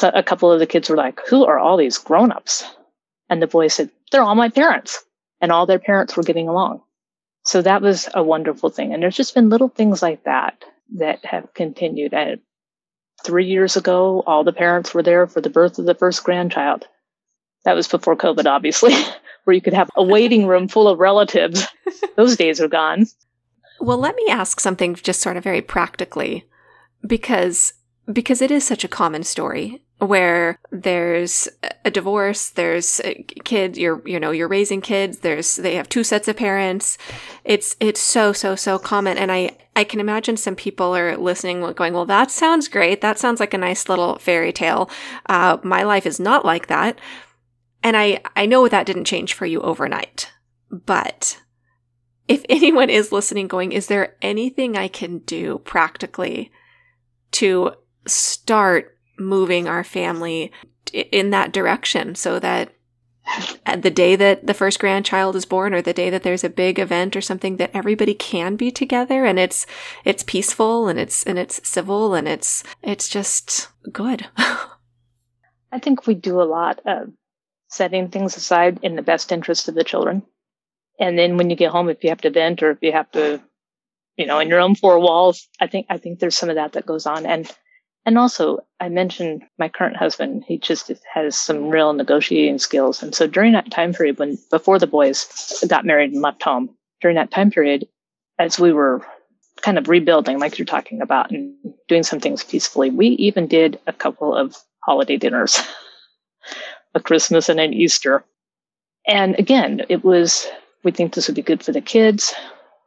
So 0.00 0.10
a 0.12 0.22
couple 0.22 0.50
of 0.50 0.58
the 0.58 0.66
kids 0.66 0.88
were 0.88 0.96
like, 0.96 1.20
Who 1.28 1.44
are 1.44 1.58
all 1.58 1.76
these 1.76 1.98
grown 1.98 2.32
ups? 2.32 2.64
And 3.28 3.40
the 3.42 3.46
boy 3.46 3.68
said, 3.68 3.90
They're 4.10 4.22
all 4.22 4.34
my 4.34 4.48
parents. 4.48 5.04
And 5.40 5.50
all 5.50 5.66
their 5.66 5.78
parents 5.78 6.16
were 6.16 6.22
getting 6.22 6.48
along. 6.48 6.82
So 7.44 7.62
that 7.62 7.82
was 7.82 8.08
a 8.14 8.22
wonderful 8.22 8.70
thing. 8.70 8.92
And 8.92 9.02
there's 9.02 9.16
just 9.16 9.34
been 9.34 9.48
little 9.48 9.68
things 9.68 10.02
like 10.02 10.24
that 10.24 10.64
that 10.96 11.24
have 11.24 11.52
continued. 11.54 12.14
And 12.14 12.40
three 13.24 13.46
years 13.46 13.76
ago, 13.76 14.22
all 14.26 14.44
the 14.44 14.52
parents 14.52 14.94
were 14.94 15.02
there 15.02 15.26
for 15.26 15.40
the 15.40 15.50
birth 15.50 15.78
of 15.78 15.86
the 15.86 15.94
first 15.94 16.22
grandchild. 16.22 16.86
That 17.64 17.74
was 17.74 17.88
before 17.88 18.16
COVID, 18.16 18.46
obviously, 18.46 18.94
where 19.44 19.54
you 19.54 19.60
could 19.60 19.74
have 19.74 19.90
a 19.96 20.02
waiting 20.02 20.46
room 20.46 20.68
full 20.68 20.88
of 20.88 20.98
relatives. 20.98 21.66
Those 22.16 22.36
days 22.36 22.60
are 22.60 22.68
gone. 22.68 23.06
Well, 23.80 23.98
let 23.98 24.14
me 24.14 24.26
ask 24.28 24.60
something 24.60 24.94
just 24.94 25.20
sort 25.20 25.36
of 25.36 25.44
very 25.44 25.62
practically 25.62 26.44
because 27.06 27.72
because 28.12 28.42
it 28.42 28.50
is 28.50 28.64
such 28.64 28.84
a 28.84 28.88
common 28.88 29.22
story 29.22 29.82
where 29.98 30.58
there's 30.70 31.48
a 31.84 31.90
divorce, 31.90 32.50
there's 32.50 33.00
a 33.04 33.24
kid, 33.44 33.76
you're 33.76 34.02
you 34.06 34.18
know, 34.18 34.32
you're 34.32 34.48
raising 34.48 34.80
kids, 34.80 35.18
there's 35.18 35.56
they 35.56 35.76
have 35.76 35.88
two 35.88 36.04
sets 36.04 36.28
of 36.28 36.36
parents. 36.36 36.98
It's 37.44 37.76
it's 37.80 38.00
so 38.00 38.32
so 38.32 38.56
so 38.56 38.78
common 38.78 39.16
and 39.16 39.30
I 39.30 39.56
I 39.74 39.84
can 39.84 40.00
imagine 40.00 40.36
some 40.36 40.56
people 40.56 40.94
are 40.94 41.16
listening 41.16 41.60
going, 41.72 41.94
"Well, 41.94 42.04
that 42.06 42.30
sounds 42.30 42.68
great. 42.68 43.00
That 43.00 43.18
sounds 43.18 43.40
like 43.40 43.54
a 43.54 43.58
nice 43.58 43.88
little 43.88 44.18
fairy 44.18 44.52
tale. 44.52 44.90
Uh, 45.26 45.58
my 45.62 45.82
life 45.82 46.04
is 46.04 46.20
not 46.20 46.44
like 46.44 46.66
that." 46.66 46.98
And 47.82 47.96
I 47.96 48.20
I 48.36 48.46
know 48.46 48.68
that 48.68 48.86
didn't 48.86 49.04
change 49.04 49.34
for 49.34 49.46
you 49.46 49.60
overnight. 49.62 50.30
But 50.70 51.40
if 52.28 52.44
anyone 52.48 52.90
is 52.90 53.12
listening 53.12 53.48
going, 53.48 53.72
is 53.72 53.86
there 53.86 54.16
anything 54.20 54.76
I 54.76 54.88
can 54.88 55.18
do 55.18 55.58
practically 55.60 56.50
to 57.32 57.72
start 58.06 58.98
moving 59.18 59.68
our 59.68 59.84
family 59.84 60.52
in 60.92 61.30
that 61.30 61.52
direction 61.52 62.14
so 62.14 62.38
that 62.38 62.72
the 63.80 63.90
day 63.90 64.16
that 64.16 64.46
the 64.46 64.54
first 64.54 64.80
grandchild 64.80 65.36
is 65.36 65.44
born 65.44 65.72
or 65.72 65.80
the 65.80 65.92
day 65.92 66.10
that 66.10 66.24
there's 66.24 66.42
a 66.42 66.50
big 66.50 66.78
event 66.78 67.14
or 67.14 67.20
something 67.20 67.56
that 67.56 67.70
everybody 67.72 68.14
can 68.14 68.56
be 68.56 68.70
together 68.70 69.24
and 69.24 69.38
it's 69.38 69.64
it's 70.04 70.24
peaceful 70.24 70.88
and 70.88 70.98
it's 70.98 71.22
and 71.22 71.38
it's 71.38 71.66
civil 71.66 72.14
and 72.14 72.26
it's 72.26 72.64
it's 72.82 73.08
just 73.08 73.68
good 73.92 74.26
i 74.36 75.78
think 75.80 76.04
we 76.04 76.14
do 76.14 76.40
a 76.40 76.42
lot 76.42 76.80
of 76.84 77.10
setting 77.68 78.08
things 78.08 78.36
aside 78.36 78.80
in 78.82 78.96
the 78.96 79.02
best 79.02 79.30
interest 79.30 79.68
of 79.68 79.76
the 79.76 79.84
children 79.84 80.24
and 81.02 81.18
then 81.18 81.36
when 81.36 81.50
you 81.50 81.56
get 81.56 81.72
home, 81.72 81.88
if 81.88 82.04
you 82.04 82.10
have 82.10 82.20
to 82.20 82.30
vent 82.30 82.62
or 82.62 82.70
if 82.70 82.78
you 82.80 82.92
have 82.92 83.10
to, 83.12 83.42
you 84.16 84.26
know, 84.26 84.38
in 84.38 84.48
your 84.48 84.60
own 84.60 84.74
four 84.74 85.00
walls, 85.00 85.48
I 85.60 85.66
think 85.66 85.86
I 85.90 85.98
think 85.98 86.18
there's 86.18 86.36
some 86.36 86.48
of 86.48 86.56
that 86.56 86.72
that 86.72 86.86
goes 86.86 87.06
on. 87.06 87.26
And 87.26 87.50
and 88.04 88.18
also, 88.18 88.58
I 88.80 88.88
mentioned 88.88 89.44
my 89.58 89.68
current 89.68 89.96
husband. 89.96 90.44
He 90.46 90.58
just 90.58 90.90
has 91.14 91.36
some 91.38 91.68
real 91.68 91.92
negotiating 91.92 92.58
skills. 92.58 93.02
And 93.02 93.14
so 93.14 93.26
during 93.26 93.52
that 93.52 93.70
time 93.70 93.92
period, 93.92 94.18
when 94.18 94.38
before 94.50 94.78
the 94.78 94.88
boys 94.88 95.62
got 95.68 95.84
married 95.84 96.12
and 96.12 96.20
left 96.20 96.42
home, 96.42 96.70
during 97.00 97.16
that 97.16 97.30
time 97.30 97.50
period, 97.50 97.86
as 98.38 98.58
we 98.58 98.72
were 98.72 99.06
kind 99.60 99.78
of 99.78 99.88
rebuilding, 99.88 100.40
like 100.40 100.58
you're 100.58 100.66
talking 100.66 101.00
about, 101.00 101.30
and 101.30 101.54
doing 101.86 102.02
some 102.02 102.18
things 102.18 102.42
peacefully, 102.42 102.90
we 102.90 103.08
even 103.08 103.46
did 103.46 103.78
a 103.86 103.92
couple 103.92 104.34
of 104.34 104.56
holiday 104.80 105.16
dinners, 105.16 105.60
a 106.94 107.00
Christmas 107.00 107.48
and 107.48 107.60
an 107.60 107.72
Easter. 107.72 108.24
And 109.06 109.38
again, 109.38 109.82
it 109.88 110.04
was 110.04 110.48
we 110.82 110.90
think 110.90 111.14
this 111.14 111.28
would 111.28 111.36
be 111.36 111.42
good 111.42 111.62
for 111.62 111.70
the 111.70 111.80
kids. 111.80 112.34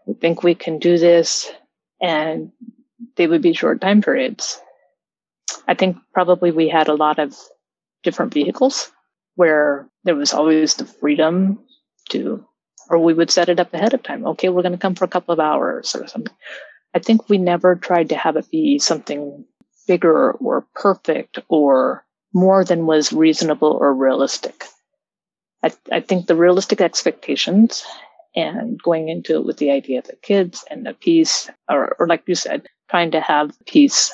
We 0.06 0.14
think 0.14 0.44
we 0.44 0.56
can 0.56 0.80
do 0.80 0.98
this. 0.98 1.50
And 2.02 2.52
they 3.16 3.28
would 3.28 3.42
be 3.42 3.54
short 3.54 3.80
time 3.80 4.02
periods. 4.02 4.60
I 5.68 5.74
think 5.74 5.98
probably 6.14 6.52
we 6.52 6.70
had 6.70 6.88
a 6.88 6.96
lot 6.96 7.20
of 7.20 7.36
different 8.04 8.34
vehicles 8.34 8.92
where 9.36 9.90
there 10.04 10.16
was 10.16 10.34
always 10.34 10.76
the 10.76 10.86
freedom 10.86 11.60
to, 12.10 12.46
or 12.90 13.00
we 13.00 13.14
would 13.14 13.32
set 13.32 13.50
it 13.50 13.60
up 13.60 13.74
ahead 13.74 13.94
of 13.94 14.04
time. 14.04 14.26
Okay, 14.26 14.50
we're 14.50 14.62
going 14.62 14.72
to 14.72 14.78
come 14.78 14.96
for 14.96 15.06
a 15.06 15.10
couple 15.10 15.34
of 15.34 15.40
hours 15.40 15.96
or 15.96 16.08
something. 16.08 16.34
I 16.94 17.00
think 17.00 17.28
we 17.28 17.38
never 17.38 17.76
tried 17.76 18.10
to 18.10 18.18
have 18.18 18.38
it 18.38 18.50
be 18.50 18.80
something 18.80 19.46
bigger 19.88 20.32
or 20.32 20.66
perfect 20.74 21.40
or 21.50 22.06
more 22.34 22.64
than 22.64 22.86
was 22.86 23.12
reasonable 23.14 23.72
or 23.72 23.94
realistic. 23.94 24.66
I, 25.64 25.72
I 25.92 26.00
think 26.00 26.28
the 26.28 26.36
realistic 26.36 26.80
expectations 26.80 27.84
and 28.36 28.82
going 28.82 29.10
into 29.10 29.36
it 29.36 29.46
with 29.46 29.58
the 29.58 29.72
idea 29.72 30.00
of 30.00 30.06
the 30.06 30.16
kids 30.18 30.64
and 30.70 30.86
the 30.86 30.94
peace, 30.94 31.50
or, 31.70 31.96
or 32.00 32.08
like 32.08 32.24
you 32.28 32.36
said, 32.36 32.68
trying 32.90 33.12
to 33.12 33.22
have 33.22 33.58
peace 33.66 34.14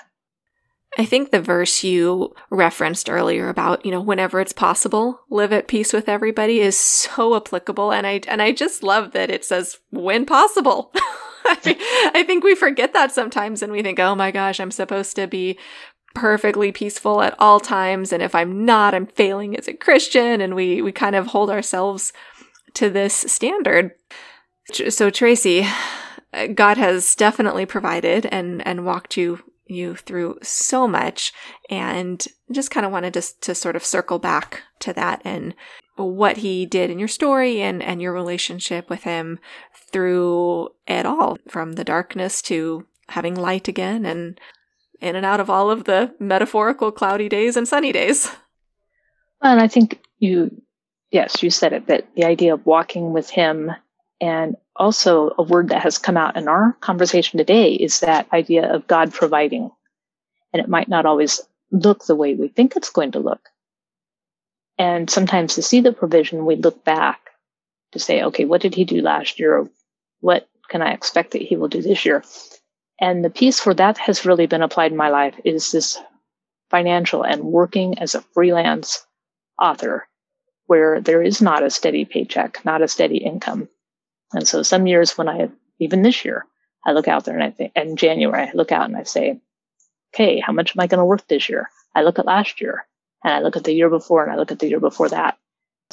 I 0.97 1.06
think 1.06 1.32
the 1.32 1.41
verse 1.41 1.84
you 1.84 2.34
referenced 2.49 3.10
earlier 3.10 3.47
about, 3.47 3.86
you 3.86 3.91
know, 3.91 4.01
whenever 4.01 4.41
it's 4.41 4.51
possible, 4.51 5.21
live 5.30 5.54
at 5.54 5.69
peace 5.69 5.93
with 5.93 6.10
everybody 6.10 6.60
is 6.60 6.77
so 6.77 7.36
applicable. 7.36 7.93
And 7.93 8.06
I, 8.06 8.21
and 8.27 8.41
I 8.41 8.51
just 8.51 8.84
love 8.84 9.13
that 9.13 9.30
it 9.30 9.45
says 9.45 9.80
when 9.89 10.25
possible. 10.25 10.91
I 11.45 12.23
think 12.27 12.43
we 12.43 12.56
forget 12.56 12.93
that 12.93 13.12
sometimes 13.13 13.62
and 13.62 13.71
we 13.71 13.82
think, 13.82 13.99
oh 13.99 14.15
my 14.15 14.32
gosh, 14.32 14.60
I'm 14.60 14.71
supposed 14.71 15.15
to 15.15 15.27
be 15.27 15.58
perfectly 16.13 16.73
peaceful 16.73 17.21
at 17.21 17.36
all 17.39 17.62
times. 17.62 18.12
And 18.12 18.21
if 18.21 18.36
I'm 18.36 18.65
not, 18.65 18.93
I'm 18.93 19.08
failing 19.08 19.58
as 19.58 19.69
a 19.69 19.73
Christian. 19.73 20.41
And 20.41 20.56
we, 20.56 20.82
we 20.82 20.91
kind 20.91 21.15
of 21.15 21.27
hold 21.27 21.49
ourselves 21.49 22.12
to 22.73 22.89
this 22.89 23.13
standard. 23.13 23.91
So 24.89 25.10
Tracy, 25.10 25.65
God 26.54 26.77
has 26.77 27.15
definitely 27.15 27.65
provided 27.65 28.25
and, 28.25 28.65
and 28.67 28.86
walked 28.86 29.15
you 29.15 29.39
you 29.72 29.96
through 29.96 30.38
so 30.42 30.88
much 30.88 31.34
and 31.70 32.26
just 32.52 32.72
kind 32.72 32.86
of 32.86 32.92
wanted 32.92 33.14
to, 33.14 33.22
to 33.42 33.56
sort 33.56 33.76
of 33.76 33.84
circle 33.84 34.20
back 34.20 34.62
to 34.80 34.94
that 34.94 35.22
and 35.24 35.54
what 35.96 36.38
he 36.38 36.66
did 36.66 36.90
in 36.90 37.00
your 37.00 37.08
story 37.08 37.62
and, 37.62 37.82
and 37.84 38.02
your 38.02 38.14
relationship 38.14 38.90
with 38.90 39.04
him 39.04 39.40
through 39.92 40.70
it 40.88 41.06
all 41.06 41.38
from 41.48 41.74
the 41.74 41.84
darkness 41.84 42.42
to 42.42 42.86
having 43.10 43.36
light 43.36 43.68
again 43.68 44.06
and 44.06 44.40
in 45.00 45.16
and 45.16 45.26
out 45.26 45.40
of 45.40 45.50
all 45.50 45.70
of 45.70 45.84
the 45.84 46.14
metaphorical 46.20 46.92
cloudy 46.92 47.28
days 47.28 47.58
and 47.58 47.68
sunny 47.68 47.92
days. 47.92 48.30
And 49.42 49.60
I 49.60 49.68
think 49.68 50.00
you, 50.20 50.62
yes, 51.10 51.42
you 51.42 51.50
said 51.50 51.74
it, 51.74 51.88
that 51.88 52.08
the 52.16 52.26
idea 52.26 52.54
of 52.54 52.66
walking 52.66 53.12
with 53.12 53.30
him 53.30 53.72
and 54.22 54.56
also 54.82 55.34
a 55.38 55.44
word 55.44 55.70
that 55.70 55.84
has 55.84 56.00
come 56.00 56.17
out 56.17 56.36
in 56.36 56.48
our 56.48 56.74
conversation 56.82 57.38
today 57.38 57.74
is 57.74 58.00
that 58.00 58.28
idea 58.34 58.74
of 58.74 58.88
God 58.88 59.13
providing. 59.13 59.70
And 60.52 60.62
it 60.62 60.67
might 60.67 60.89
not 60.89 61.06
always 61.06 61.39
look 61.72 62.04
the 62.04 62.15
way 62.15 62.34
we 62.34 62.48
think 62.48 62.76
it's 62.76 62.89
going 62.89 63.12
to 63.12 63.20
look. 63.20 63.48
And 64.80 65.08
sometimes 65.08 65.56
to 65.56 65.62
see 65.62 65.82
the 65.82 65.94
provision, 65.94 66.48
we 66.48 66.56
look 66.56 66.84
back 66.84 67.20
to 67.91 68.00
say, 68.00 68.24
okay, 68.24 68.46
what 68.46 68.62
did 68.62 68.74
he 68.74 68.84
do 68.84 69.02
last 69.02 69.39
year? 69.39 69.70
What 70.20 70.50
can 70.67 70.82
I 70.82 70.94
expect 70.94 71.32
that 71.32 71.44
he 71.44 71.56
will 71.56 71.67
do 71.67 71.84
this 71.84 72.04
year? 72.04 72.24
And 73.00 73.24
the 73.24 73.30
piece 73.30 73.63
where 73.63 73.76
that 73.76 74.00
has 74.00 74.26
really 74.26 74.48
been 74.48 74.63
applied 74.63 74.91
in 74.91 74.98
my 74.98 75.10
life 75.10 75.36
is 75.46 75.72
this 75.72 76.00
financial 76.72 77.24
and 77.24 77.44
working 77.44 78.00
as 78.00 78.15
a 78.15 78.22
freelance 78.34 79.06
author 79.62 80.08
where 80.65 81.00
there 81.00 81.22
is 81.22 81.39
not 81.39 81.62
a 81.62 81.70
steady 81.70 82.06
paycheck, 82.06 82.65
not 82.65 82.82
a 82.82 82.88
steady 82.88 83.17
income. 83.17 83.70
And 84.34 84.48
so 84.48 84.63
some 84.63 84.88
years 84.88 85.17
when 85.17 85.30
I, 85.30 85.50
even 85.80 86.02
this 86.02 86.24
year, 86.24 86.46
I 86.86 86.94
look 86.94 87.08
out 87.08 87.26
there 87.26 87.36
and 87.36 87.44
I 87.44 87.52
think, 87.52 87.74
in 87.76 87.96
January, 87.96 88.48
I 88.48 88.52
look 88.54 88.72
out 88.72 88.86
and 88.86 88.98
I 88.98 89.04
say, 89.04 89.39
okay, 90.13 90.39
how 90.39 90.54
much 90.54 90.76
am 90.76 90.82
I 90.82 90.88
going 90.88 91.00
to 91.00 91.06
work 91.06 91.28
this 91.28 91.50
year? 91.50 91.70
I 91.96 92.04
look 92.04 92.20
at 92.20 92.26
last 92.26 92.62
year 92.62 92.86
and 93.24 93.34
I 93.34 93.39
look 93.39 93.56
at 93.56 93.63
the 93.63 93.74
year 93.74 93.89
before 93.89 94.24
and 94.24 94.32
I 94.32 94.38
look 94.38 94.52
at 94.52 94.60
the 94.60 94.67
year 94.67 94.80
before 94.80 95.10
that. 95.10 95.38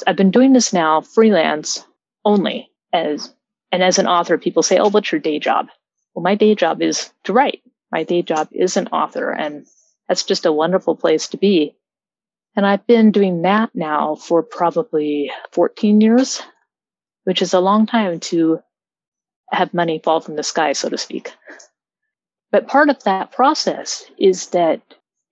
I've 0.07 0.15
been 0.15 0.31
doing 0.31 0.53
this 0.53 0.73
now 0.73 1.01
freelance 1.01 1.85
only 2.25 2.69
as, 2.93 3.33
and 3.71 3.83
as 3.83 3.99
an 3.99 4.07
author, 4.07 4.37
people 4.37 4.63
say, 4.63 4.77
oh, 4.77 4.89
what's 4.89 5.11
your 5.11 5.21
day 5.21 5.39
job? 5.39 5.67
Well, 6.13 6.23
my 6.23 6.35
day 6.35 6.55
job 6.55 6.81
is 6.81 7.11
to 7.25 7.33
write. 7.33 7.61
My 7.91 8.03
day 8.03 8.21
job 8.21 8.49
is 8.51 8.77
an 8.77 8.87
author 8.87 9.31
and 9.31 9.65
that's 10.07 10.23
just 10.23 10.45
a 10.45 10.51
wonderful 10.51 10.95
place 10.95 11.27
to 11.29 11.37
be. 11.37 11.75
And 12.55 12.65
I've 12.65 12.85
been 12.87 13.11
doing 13.11 13.43
that 13.43 13.69
now 13.75 14.15
for 14.15 14.41
probably 14.41 15.31
14 15.51 16.01
years, 16.01 16.41
which 17.23 17.41
is 17.41 17.53
a 17.53 17.59
long 17.59 17.85
time 17.85 18.19
to 18.19 18.59
have 19.51 19.73
money 19.73 19.99
fall 20.03 20.19
from 20.19 20.35
the 20.35 20.43
sky, 20.43 20.73
so 20.73 20.89
to 20.89 20.97
speak. 20.97 21.31
But 22.51 22.67
part 22.67 22.89
of 22.89 23.03
that 23.03 23.31
process 23.31 24.03
is 24.17 24.47
that, 24.47 24.81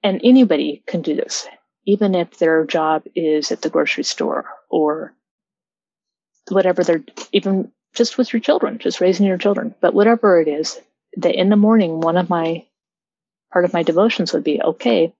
and 0.03 0.21
anybody 0.23 0.83
can 0.87 1.01
do 1.01 1.15
this, 1.15 1.47
even 1.85 2.15
if 2.15 2.37
their 2.37 2.65
job 2.65 3.03
is 3.15 3.51
at 3.51 3.61
the 3.61 3.69
grocery 3.69 4.03
store 4.03 4.45
or 4.69 5.13
whatever 6.49 6.83
they're, 6.83 7.03
even 7.31 7.71
just 7.93 8.17
with 8.17 8.31
your 8.31 8.39
children, 8.39 8.77
just 8.77 9.01
raising 9.01 9.25
your 9.25 9.37
children, 9.37 9.73
but 9.81 9.93
whatever 9.93 10.39
it 10.39 10.47
is, 10.47 10.79
that 11.17 11.35
in 11.35 11.49
the 11.49 11.55
morning, 11.55 12.01
one 12.01 12.17
of 12.17 12.29
my 12.29 12.65
part 13.51 13.65
of 13.65 13.73
my 13.73 13.83
devotions 13.83 14.33
would 14.33 14.43
be 14.43 14.61
okay. 14.61 15.13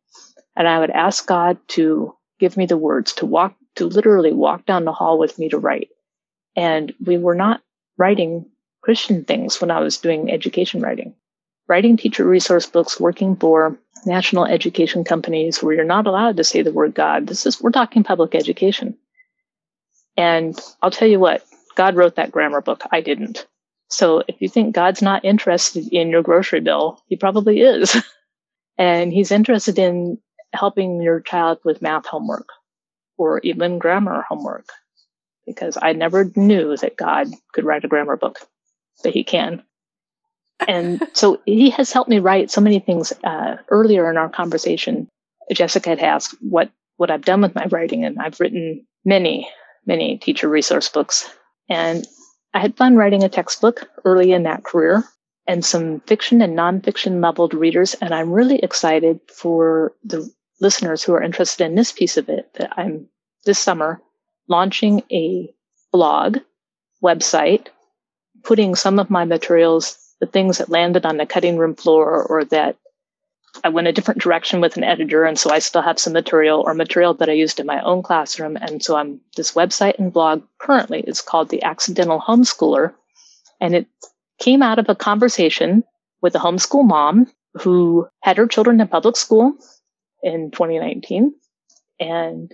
And 0.55 0.67
I 0.67 0.79
would 0.79 0.91
ask 0.91 1.25
God 1.25 1.57
to 1.69 2.15
give 2.39 2.57
me 2.57 2.65
the 2.65 2.77
words 2.77 3.13
to 3.13 3.25
walk, 3.25 3.55
to 3.75 3.85
literally 3.85 4.33
walk 4.33 4.65
down 4.65 4.85
the 4.85 4.91
hall 4.91 5.17
with 5.17 5.39
me 5.39 5.49
to 5.49 5.57
write. 5.57 5.89
And 6.57 6.93
we 7.05 7.17
were 7.17 7.35
not 7.35 7.61
writing 7.97 8.47
Christian 8.81 9.23
things 9.23 9.61
when 9.61 9.71
I 9.71 9.79
was 9.79 9.97
doing 9.97 10.31
education 10.31 10.81
writing. 10.81 11.13
Writing 11.67 11.97
teacher 11.97 12.25
resource 12.25 12.65
books, 12.65 12.99
working 12.99 13.35
for 13.35 13.77
national 14.05 14.45
education 14.45 15.03
companies 15.03 15.61
where 15.61 15.75
you're 15.75 15.83
not 15.83 16.07
allowed 16.07 16.37
to 16.37 16.43
say 16.43 16.63
the 16.63 16.71
word 16.71 16.95
God. 16.95 17.27
This 17.27 17.45
is, 17.45 17.61
we're 17.61 17.71
talking 17.71 18.03
public 18.03 18.33
education. 18.33 18.97
And 20.15 20.59
I'll 20.81 20.91
tell 20.91 21.07
you 21.07 21.19
what, 21.19 21.45
God 21.75 21.95
wrote 21.95 22.15
that 22.15 22.31
grammar 22.31 22.61
book. 22.61 22.81
I 22.91 23.01
didn't. 23.01 23.45
So 23.89 24.23
if 24.27 24.41
you 24.41 24.49
think 24.49 24.73
God's 24.73 25.01
not 25.01 25.23
interested 25.23 25.87
in 25.89 26.09
your 26.09 26.23
grocery 26.23 26.61
bill, 26.61 27.03
he 27.07 27.17
probably 27.17 27.61
is. 27.61 27.95
and 28.77 29.13
he's 29.13 29.31
interested 29.31 29.77
in 29.77 30.17
helping 30.53 31.01
your 31.01 31.19
child 31.19 31.59
with 31.63 31.81
math 31.81 32.07
homework 32.07 32.49
or 33.17 33.39
even 33.39 33.77
grammar 33.77 34.25
homework 34.27 34.69
because 35.47 35.77
I 35.81 35.93
never 35.93 36.31
knew 36.35 36.77
that 36.77 36.97
God 36.97 37.27
could 37.53 37.63
write 37.63 37.85
a 37.85 37.87
grammar 37.87 38.17
book, 38.17 38.39
but 39.03 39.13
he 39.13 39.23
can. 39.23 39.63
And 40.67 41.01
so 41.13 41.41
he 41.45 41.71
has 41.71 41.91
helped 41.91 42.09
me 42.09 42.19
write 42.19 42.51
so 42.51 42.61
many 42.61 42.79
things. 42.79 43.13
Uh, 43.23 43.57
earlier 43.69 44.11
in 44.11 44.17
our 44.17 44.29
conversation, 44.29 45.07
Jessica 45.51 45.89
had 45.89 45.99
asked 45.99 46.35
what, 46.41 46.69
what 46.97 47.09
I've 47.09 47.25
done 47.25 47.41
with 47.41 47.55
my 47.55 47.65
writing, 47.71 48.05
and 48.05 48.19
I've 48.19 48.39
written 48.39 48.85
many, 49.05 49.49
many 49.85 50.17
teacher 50.17 50.47
resource 50.47 50.89
books. 50.89 51.33
And 51.69 52.05
I 52.53 52.59
had 52.59 52.77
fun 52.77 52.95
writing 52.95 53.23
a 53.23 53.29
textbook 53.29 53.89
early 54.03 54.33
in 54.33 54.43
that 54.43 54.63
career 54.63 55.03
and 55.47 55.63
some 55.63 56.01
fiction 56.01 56.41
and 56.41 56.57
nonfiction 56.57 57.23
leveled 57.23 57.53
readers. 57.53 57.93
And 57.95 58.13
I'm 58.13 58.31
really 58.31 58.59
excited 58.59 59.19
for 59.33 59.93
the 60.03 60.29
listeners 60.59 61.03
who 61.03 61.13
are 61.13 61.23
interested 61.23 61.65
in 61.65 61.75
this 61.75 61.91
piece 61.91 62.17
of 62.17 62.29
it 62.29 62.53
that 62.55 62.73
I'm 62.77 63.07
this 63.45 63.59
summer 63.59 64.01
launching 64.47 65.03
a 65.11 65.53
blog 65.91 66.37
website, 67.03 67.67
putting 68.43 68.75
some 68.75 68.99
of 68.99 69.09
my 69.09 69.25
materials, 69.25 69.97
the 70.19 70.27
things 70.27 70.57
that 70.57 70.69
landed 70.69 71.05
on 71.05 71.17
the 71.17 71.25
cutting 71.25 71.57
room 71.57 71.75
floor 71.75 72.23
or 72.23 72.43
that 72.45 72.77
I 73.63 73.69
went 73.69 73.87
a 73.87 73.91
different 73.91 74.21
direction 74.21 74.61
with 74.61 74.77
an 74.77 74.83
editor. 74.83 75.23
And 75.23 75.37
so 75.37 75.49
I 75.49 75.59
still 75.59 75.81
have 75.81 75.99
some 75.99 76.13
material 76.13 76.63
or 76.65 76.73
material 76.73 77.13
that 77.15 77.29
I 77.29 77.33
used 77.33 77.59
in 77.59 77.65
my 77.65 77.81
own 77.81 78.03
classroom. 78.03 78.55
And 78.57 78.83
so 78.83 78.95
I'm 78.95 79.19
this 79.35 79.53
website 79.53 79.97
and 79.97 80.13
blog 80.13 80.43
currently 80.59 81.01
is 81.01 81.21
called 81.21 81.49
The 81.49 81.63
Accidental 81.63 82.21
Homeschooler. 82.21 82.93
And 83.59 83.75
it 83.75 83.87
came 84.39 84.61
out 84.61 84.79
of 84.79 84.89
a 84.89 84.95
conversation 84.95 85.83
with 86.21 86.35
a 86.35 86.39
homeschool 86.39 86.85
mom 86.85 87.27
who 87.53 88.07
had 88.21 88.37
her 88.37 88.47
children 88.47 88.79
in 88.79 88.87
public 88.87 89.17
school 89.17 89.53
in 90.21 90.51
2019. 90.51 91.33
And 91.99 92.53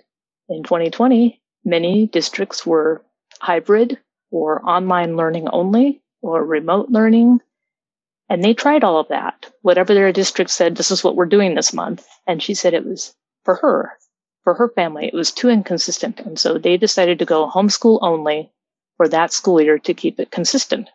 in 0.50 0.64
2020, 0.64 1.42
many 1.66 2.08
districts 2.08 2.66
were 2.66 3.04
hybrid 3.40 4.00
or 4.32 4.68
online 4.68 5.16
learning 5.16 5.48
only 5.50 6.02
or 6.22 6.44
remote 6.44 6.90
learning. 6.90 7.40
And 8.30 8.44
they 8.44 8.54
tried 8.54 8.84
all 8.84 9.00
of 9.00 9.10
that. 9.10 9.52
Whatever 9.62 9.94
their 9.94 10.12
district 10.12 10.50
said, 10.50 10.76
this 10.76 10.92
is 10.92 11.04
what 11.04 11.16
we're 11.16 11.26
doing 11.26 11.56
this 11.56 11.74
month. 11.74 12.08
And 12.26 12.42
she 12.42 12.54
said 12.54 12.74
it 12.74 12.86
was 12.86 13.14
for 13.44 13.56
her, 13.56 13.92
for 14.44 14.54
her 14.54 14.70
family, 14.70 15.08
it 15.08 15.14
was 15.14 15.32
too 15.32 15.50
inconsistent. 15.50 16.20
And 16.22 16.40
so 16.40 16.58
they 16.58 16.78
decided 16.78 17.20
to 17.20 17.26
go 17.26 17.50
homeschool 17.50 18.00
only 18.02 18.52
for 18.98 19.08
that 19.10 19.34
school 19.34 19.62
year 19.62 19.78
to 19.80 19.94
keep 19.94 20.20
it 20.20 20.32
consistent. 20.32 20.90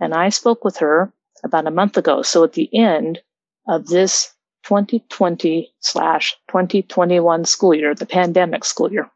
And 0.00 0.14
I 0.14 0.28
spoke 0.28 0.64
with 0.64 0.76
her 0.78 1.12
about 1.42 1.66
a 1.66 1.72
month 1.72 1.96
ago. 1.96 2.22
So 2.22 2.44
at 2.44 2.52
the 2.52 2.68
end 2.74 3.20
of 3.66 3.86
this 3.86 4.34
2020 4.64 5.72
slash 5.80 6.36
2021 6.48 7.44
school 7.44 7.74
year, 7.74 7.94
the 7.94 8.06
pandemic 8.06 8.64
school 8.64 8.92
year. 8.92 9.10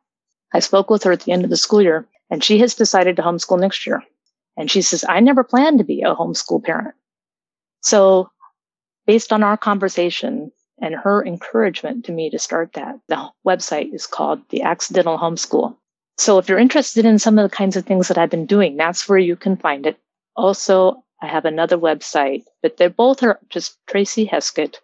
I 0.53 0.61
spoke 0.61 0.91
with 0.91 1.05
her 1.05 1.13
at 1.13 1.21
the 1.21 1.33
end 1.33 1.45
of 1.45 1.51
the 1.51 1.57
school 1.57 1.83
year 1.83 2.07
and 2.31 2.43
she 2.43 2.59
has 2.59 2.75
decided 2.75 3.17
to 3.17 3.23
homeschool 3.23 3.61
next 3.61 3.87
year. 3.87 4.03
And 4.57 4.71
she 4.71 4.83
says, 4.83 5.05
I 5.09 5.21
never 5.21 5.45
planned 5.45 5.79
to 5.79 5.85
be 5.85 6.03
a 6.03 6.15
homeschool 6.15 6.63
parent. 6.63 6.95
So 7.81 8.31
based 9.07 9.33
on 9.33 9.43
our 9.43 9.57
conversation 9.57 10.53
and 10.81 10.95
her 10.95 11.25
encouragement 11.25 12.07
to 12.07 12.13
me 12.13 12.31
to 12.31 12.39
start 12.39 12.75
that, 12.75 12.99
the 13.09 13.31
website 13.47 13.95
is 13.95 14.07
called 14.07 14.41
the 14.51 14.63
Accidental 14.63 15.19
Homeschool. 15.19 15.77
So 16.19 16.39
if 16.39 16.49
you're 16.49 16.59
interested 16.59 17.07
in 17.07 17.19
some 17.19 17.39
of 17.39 17.49
the 17.49 17.57
kinds 17.57 17.77
of 17.77 17.87
things 17.87 18.09
that 18.09 18.19
I've 18.19 18.31
been 18.31 18.47
doing, 18.47 18.77
that's 18.77 19.09
where 19.09 19.19
you 19.19 19.37
can 19.37 19.57
find 19.57 19.87
it. 19.87 19.99
Also, 20.37 21.03
I 21.21 21.27
have 21.27 21.45
another 21.45 21.79
website, 21.79 22.45
but 22.63 22.77
they 22.77 22.89
both 22.89 23.23
are 23.23 23.39
just 23.49 23.79
Tracy 23.87 24.27
Heskett 24.27 24.77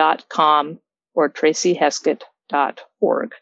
tracyheskett.com 0.00 0.80
or 1.14 1.28
tracyheskett.org. 1.28 3.34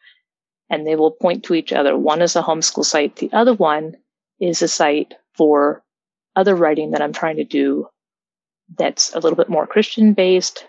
And 0.70 0.86
they 0.86 0.96
will 0.96 1.10
point 1.10 1.44
to 1.44 1.54
each 1.54 1.72
other. 1.72 1.96
One 1.96 2.20
is 2.20 2.36
a 2.36 2.42
homeschool 2.42 2.84
site. 2.84 3.16
The 3.16 3.30
other 3.32 3.54
one 3.54 3.96
is 4.40 4.62
a 4.62 4.68
site 4.68 5.14
for 5.34 5.82
other 6.36 6.54
writing 6.54 6.90
that 6.92 7.02
I'm 7.02 7.12
trying 7.12 7.36
to 7.36 7.44
do 7.44 7.88
that's 8.76 9.14
a 9.14 9.18
little 9.18 9.36
bit 9.36 9.48
more 9.48 9.66
Christian 9.66 10.12
based. 10.12 10.66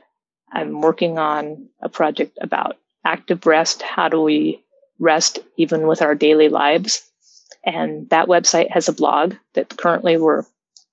I'm 0.52 0.82
working 0.82 1.20
on 1.20 1.68
a 1.82 1.90
project 1.90 2.38
about 2.42 2.78
active 3.06 3.46
rest. 3.46 3.82
How 3.82 4.10
do 4.10 4.22
we 4.22 4.64
rest 5.00 5.40
even 5.58 5.88
with 5.88 6.02
our 6.02 6.16
daily 6.16 6.50
lives? 6.50 7.04
And 7.64 8.10
that 8.10 8.28
website 8.28 8.72
has 8.72 8.88
a 8.88 8.94
blog 8.94 9.36
that 9.54 9.78
currently 9.78 10.18
we're, 10.18 10.44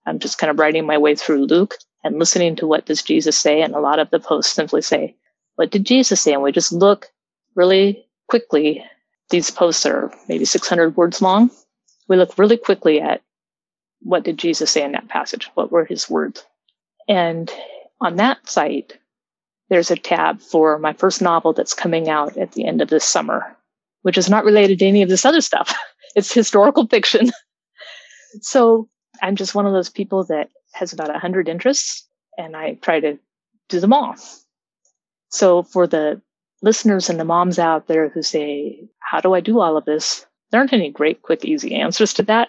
I'm 0.05 0.19
just 0.19 0.39
kind 0.39 0.51
of 0.51 0.59
writing 0.59 0.85
my 0.85 0.99
way 0.99 1.15
through 1.15 1.47
Luke 1.47 1.75
and 2.03 2.19
listening 2.19 2.57
to 2.57 2.67
what 2.67 2.87
does 2.87 3.03
Jesus 3.03 3.39
say. 3.39 3.63
And 3.63 3.75
a 3.75 3.81
lot 3.81 3.99
of 3.99 4.11
the 4.11 4.21
posts 4.21 4.53
simply 4.53 4.83
say, 4.83 5.17
what 5.55 5.71
did 5.71 5.87
Jesus 5.87 6.21
say? 6.21 6.33
And 6.33 6.43
we 6.43 6.53
just 6.53 6.73
look 6.73 7.07
really 7.55 8.05
quickly. 8.29 8.85
These 9.31 9.51
posts 9.51 9.85
are 9.87 10.13
maybe 10.29 10.45
600 10.45 10.97
words 10.97 11.21
long. 11.21 11.51
We 12.09 12.17
look 12.17 12.39
really 12.39 12.57
quickly 12.57 13.01
at 13.01 13.23
what 14.01 14.25
did 14.25 14.39
Jesus 14.39 14.71
say 14.71 14.83
in 14.85 14.93
that 14.93 15.09
passage? 15.09 15.51
What 15.55 15.73
were 15.73 15.85
his 15.85 16.09
words? 16.09 16.45
And 17.09 17.51
on 18.01 18.17
that 18.17 18.49
site, 18.49 18.99
there's 19.69 19.91
a 19.91 19.97
tab 19.97 20.41
for 20.41 20.79
my 20.79 20.93
first 20.93 21.21
novel 21.21 21.53
that's 21.53 21.75
coming 21.75 22.09
out 22.09 22.37
at 22.37 22.53
the 22.53 22.67
end 22.67 22.81
of 22.81 22.89
this 22.89 23.05
summer, 23.05 23.57
which 24.03 24.19
is 24.19 24.31
not 24.31 24.45
related 24.45 24.79
to 24.79 24.87
any 24.87 25.03
of 25.03 25.09
this 25.09 25.25
other 25.25 25.41
stuff. 25.41 25.75
It's 26.15 26.33
historical 26.33 26.87
fiction. 26.87 27.31
so 28.41 28.89
I'm 29.21 29.37
just 29.37 29.55
one 29.55 29.67
of 29.67 29.75
those 29.75 29.91
people 29.91 30.25
that 30.25 30.49
has 30.73 30.95
about 30.95 31.11
100 31.11 31.47
interests, 31.47 32.09
and 32.39 32.57
I 32.57 32.79
try 32.81 33.01
to 33.01 33.19
do 33.69 33.81
them 33.81 33.93
all. 33.93 34.15
So 35.29 35.63
for 35.63 35.87
the 35.87 36.23
listeners 36.67 37.09
and 37.09 37.19
the 37.19 37.25
moms 37.25 37.61
out 37.61 37.87
there 37.87 38.09
who 38.09 38.23
say, 38.23 38.89
How 38.99 39.21
do 39.21 39.35
I 39.35 39.41
do 39.41 39.61
all 39.61 39.77
of 39.77 39.85
this? 39.85 40.27
There 40.51 40.61
aren't 40.61 40.73
any 40.73 40.91
great, 40.91 41.23
quick, 41.23 41.45
easy 41.45 41.77
answers 41.77 42.13
to 42.15 42.25
that, 42.25 42.49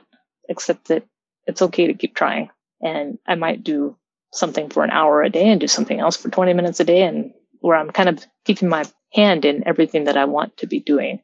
except 0.50 0.88
that 0.88 1.04
it's 1.46 1.62
okay 1.62 1.88
to 1.88 1.94
keep 1.94 2.16
trying. 2.16 2.50
And 2.82 3.20
I 3.28 3.36
might 3.36 3.64
do 3.64 3.96
something 4.34 4.70
for 4.70 4.84
an 4.84 4.90
hour 4.90 5.22
a 5.22 5.30
day 5.30 5.48
and 5.48 5.62
do 5.62 5.68
something 5.68 6.00
else 6.00 6.18
for 6.18 6.30
20 6.30 6.54
minutes 6.54 6.80
a 6.80 6.84
day, 6.84 7.04
and 7.04 7.32
where 7.60 7.78
I'm 7.78 7.92
kind 7.92 8.10
of 8.10 8.26
keeping 8.44 8.70
my 8.70 8.86
hand 9.14 9.46
in 9.46 9.68
everything 9.68 10.06
that 10.06 10.18
I 10.18 10.26
want 10.26 10.58
to 10.58 10.68
be 10.68 10.80
doing. 10.80 11.22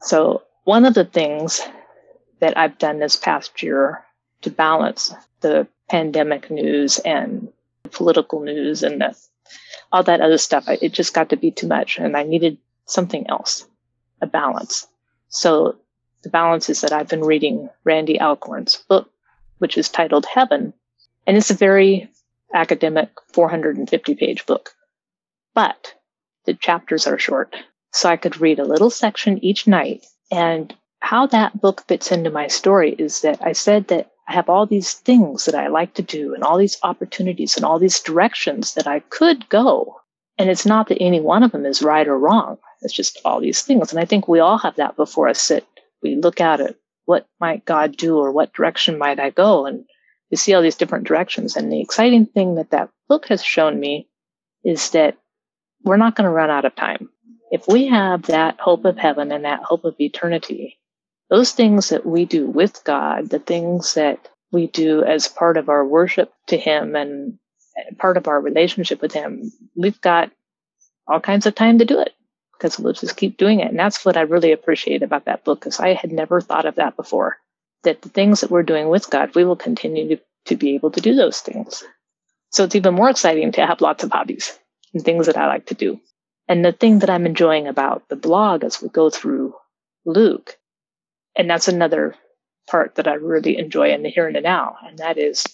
So, 0.00 0.42
one 0.64 0.86
of 0.86 0.94
the 0.94 1.04
things 1.04 1.60
that 2.40 2.56
I've 2.56 2.78
done 2.78 3.00
this 3.00 3.16
past 3.16 3.62
year 3.62 4.04
to 4.42 4.50
balance 4.50 5.12
the 5.40 5.66
pandemic 5.88 6.50
news 6.50 7.00
and 7.00 7.48
political 7.90 8.40
news 8.40 8.84
and 8.84 9.00
the 9.00 9.16
all 9.92 10.02
that 10.04 10.20
other 10.20 10.38
stuff. 10.38 10.64
I, 10.66 10.78
it 10.80 10.92
just 10.92 11.14
got 11.14 11.30
to 11.30 11.36
be 11.36 11.50
too 11.50 11.66
much, 11.66 11.98
and 11.98 12.16
I 12.16 12.22
needed 12.22 12.58
something 12.84 13.28
else, 13.28 13.66
a 14.20 14.26
balance. 14.26 14.86
So 15.28 15.76
the 16.22 16.30
balance 16.30 16.68
is 16.68 16.80
that 16.80 16.92
I've 16.92 17.08
been 17.08 17.24
reading 17.24 17.68
Randy 17.84 18.20
Alcorn's 18.20 18.76
book, 18.76 19.10
which 19.58 19.78
is 19.78 19.88
titled 19.88 20.26
Heaven, 20.26 20.72
and 21.26 21.36
it's 21.36 21.50
a 21.50 21.54
very 21.54 22.10
academic 22.54 23.10
450 23.32 24.14
page 24.14 24.46
book. 24.46 24.70
But 25.54 25.94
the 26.44 26.54
chapters 26.54 27.06
are 27.06 27.18
short, 27.18 27.54
so 27.92 28.08
I 28.08 28.16
could 28.16 28.40
read 28.40 28.58
a 28.58 28.64
little 28.64 28.90
section 28.90 29.44
each 29.44 29.66
night. 29.66 30.06
And 30.30 30.74
how 31.00 31.26
that 31.26 31.60
book 31.60 31.84
fits 31.86 32.12
into 32.12 32.30
my 32.30 32.48
story 32.48 32.92
is 32.92 33.22
that 33.22 33.40
I 33.42 33.52
said 33.52 33.88
that 33.88 34.10
I 34.28 34.32
have 34.34 34.50
all 34.50 34.66
these 34.66 34.92
things 34.92 35.46
that 35.46 35.54
I 35.54 35.68
like 35.68 35.94
to 35.94 36.02
do 36.02 36.34
and 36.34 36.44
all 36.44 36.58
these 36.58 36.76
opportunities 36.82 37.56
and 37.56 37.64
all 37.64 37.78
these 37.78 37.98
directions 37.98 38.74
that 38.74 38.86
I 38.86 39.00
could 39.00 39.48
go. 39.48 39.96
And 40.36 40.50
it's 40.50 40.66
not 40.66 40.88
that 40.88 41.02
any 41.02 41.20
one 41.20 41.42
of 41.42 41.52
them 41.52 41.64
is 41.64 41.82
right 41.82 42.06
or 42.06 42.18
wrong. 42.18 42.58
It's 42.82 42.92
just 42.92 43.18
all 43.24 43.40
these 43.40 43.62
things. 43.62 43.90
And 43.90 43.98
I 43.98 44.04
think 44.04 44.28
we 44.28 44.38
all 44.38 44.58
have 44.58 44.76
that 44.76 44.96
before 44.96 45.28
us 45.28 45.48
that 45.48 45.66
we 46.02 46.14
look 46.14 46.40
at 46.40 46.60
it. 46.60 46.78
What 47.06 47.26
might 47.40 47.64
God 47.64 47.96
do 47.96 48.18
or 48.18 48.30
what 48.30 48.52
direction 48.52 48.98
might 48.98 49.18
I 49.18 49.30
go? 49.30 49.64
And 49.64 49.84
you 50.28 50.36
see 50.36 50.52
all 50.52 50.62
these 50.62 50.76
different 50.76 51.06
directions. 51.06 51.56
And 51.56 51.72
the 51.72 51.80
exciting 51.80 52.26
thing 52.26 52.56
that 52.56 52.70
that 52.70 52.90
book 53.08 53.26
has 53.28 53.42
shown 53.42 53.80
me 53.80 54.08
is 54.62 54.90
that 54.90 55.16
we're 55.84 55.96
not 55.96 56.16
going 56.16 56.26
to 56.26 56.30
run 56.30 56.50
out 56.50 56.66
of 56.66 56.76
time. 56.76 57.08
If 57.50 57.66
we 57.66 57.86
have 57.86 58.22
that 58.22 58.60
hope 58.60 58.84
of 58.84 58.98
heaven 58.98 59.32
and 59.32 59.44
that 59.46 59.62
hope 59.62 59.84
of 59.86 59.94
eternity, 59.98 60.77
those 61.30 61.52
things 61.52 61.90
that 61.90 62.06
we 62.06 62.24
do 62.24 62.46
with 62.46 62.82
God, 62.84 63.30
the 63.30 63.38
things 63.38 63.94
that 63.94 64.28
we 64.50 64.66
do 64.66 65.02
as 65.04 65.28
part 65.28 65.56
of 65.56 65.68
our 65.68 65.84
worship 65.84 66.32
to 66.46 66.56
Him 66.56 66.96
and 66.96 67.38
part 67.98 68.16
of 68.16 68.28
our 68.28 68.40
relationship 68.40 69.02
with 69.02 69.12
Him, 69.12 69.52
we've 69.76 70.00
got 70.00 70.30
all 71.06 71.20
kinds 71.20 71.46
of 71.46 71.54
time 71.54 71.78
to 71.78 71.84
do 71.84 72.00
it 72.00 72.14
because 72.52 72.78
we'll 72.78 72.92
just 72.92 73.16
keep 73.16 73.36
doing 73.36 73.60
it. 73.60 73.68
And 73.68 73.78
that's 73.78 74.04
what 74.04 74.16
I 74.16 74.22
really 74.22 74.52
appreciate 74.52 75.02
about 75.02 75.26
that 75.26 75.44
book 75.44 75.60
because 75.60 75.80
I 75.80 75.94
had 75.94 76.12
never 76.12 76.40
thought 76.40 76.66
of 76.66 76.76
that 76.76 76.96
before. 76.96 77.36
That 77.84 78.02
the 78.02 78.08
things 78.08 78.40
that 78.40 78.50
we're 78.50 78.64
doing 78.64 78.88
with 78.88 79.08
God, 79.08 79.34
we 79.34 79.44
will 79.44 79.56
continue 79.56 80.08
to, 80.08 80.22
to 80.46 80.56
be 80.56 80.74
able 80.74 80.90
to 80.90 81.00
do 81.00 81.14
those 81.14 81.40
things. 81.40 81.84
So 82.50 82.64
it's 82.64 82.74
even 82.74 82.94
more 82.94 83.10
exciting 83.10 83.52
to 83.52 83.66
have 83.66 83.80
lots 83.80 84.02
of 84.02 84.10
hobbies 84.10 84.58
and 84.92 85.04
things 85.04 85.26
that 85.26 85.36
I 85.36 85.46
like 85.46 85.66
to 85.66 85.74
do. 85.74 86.00
And 86.48 86.64
the 86.64 86.72
thing 86.72 87.00
that 87.00 87.10
I'm 87.10 87.26
enjoying 87.26 87.68
about 87.68 88.08
the 88.08 88.16
blog 88.16 88.64
as 88.64 88.82
we 88.82 88.88
go 88.88 89.10
through 89.10 89.54
Luke 90.04 90.56
and 91.38 91.48
that's 91.48 91.68
another 91.68 92.16
part 92.68 92.96
that 92.96 93.08
I 93.08 93.14
really 93.14 93.56
enjoy 93.56 93.92
in 93.92 94.02
the 94.02 94.10
here 94.10 94.26
and 94.26 94.36
the 94.36 94.40
now. 94.40 94.76
And 94.86 94.98
that 94.98 95.16
is 95.16 95.46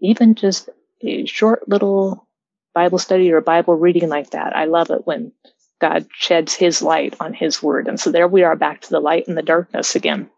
even 0.00 0.34
just 0.34 0.68
a 1.02 1.26
short 1.26 1.68
little 1.68 2.26
Bible 2.74 2.98
study 2.98 3.30
or 3.30 3.40
Bible 3.40 3.76
reading 3.76 4.08
like 4.08 4.30
that. 4.30 4.56
I 4.56 4.64
love 4.64 4.90
it 4.90 5.06
when 5.06 5.32
God 5.80 6.08
sheds 6.12 6.54
his 6.54 6.82
light 6.82 7.14
on 7.20 7.34
his 7.34 7.62
word. 7.62 7.86
And 7.86 8.00
so 8.00 8.10
there 8.10 8.26
we 8.26 8.42
are 8.42 8.56
back 8.56 8.80
to 8.80 8.90
the 8.90 9.00
light 9.00 9.28
and 9.28 9.36
the 9.36 9.42
darkness 9.42 9.94
again. 9.94 10.30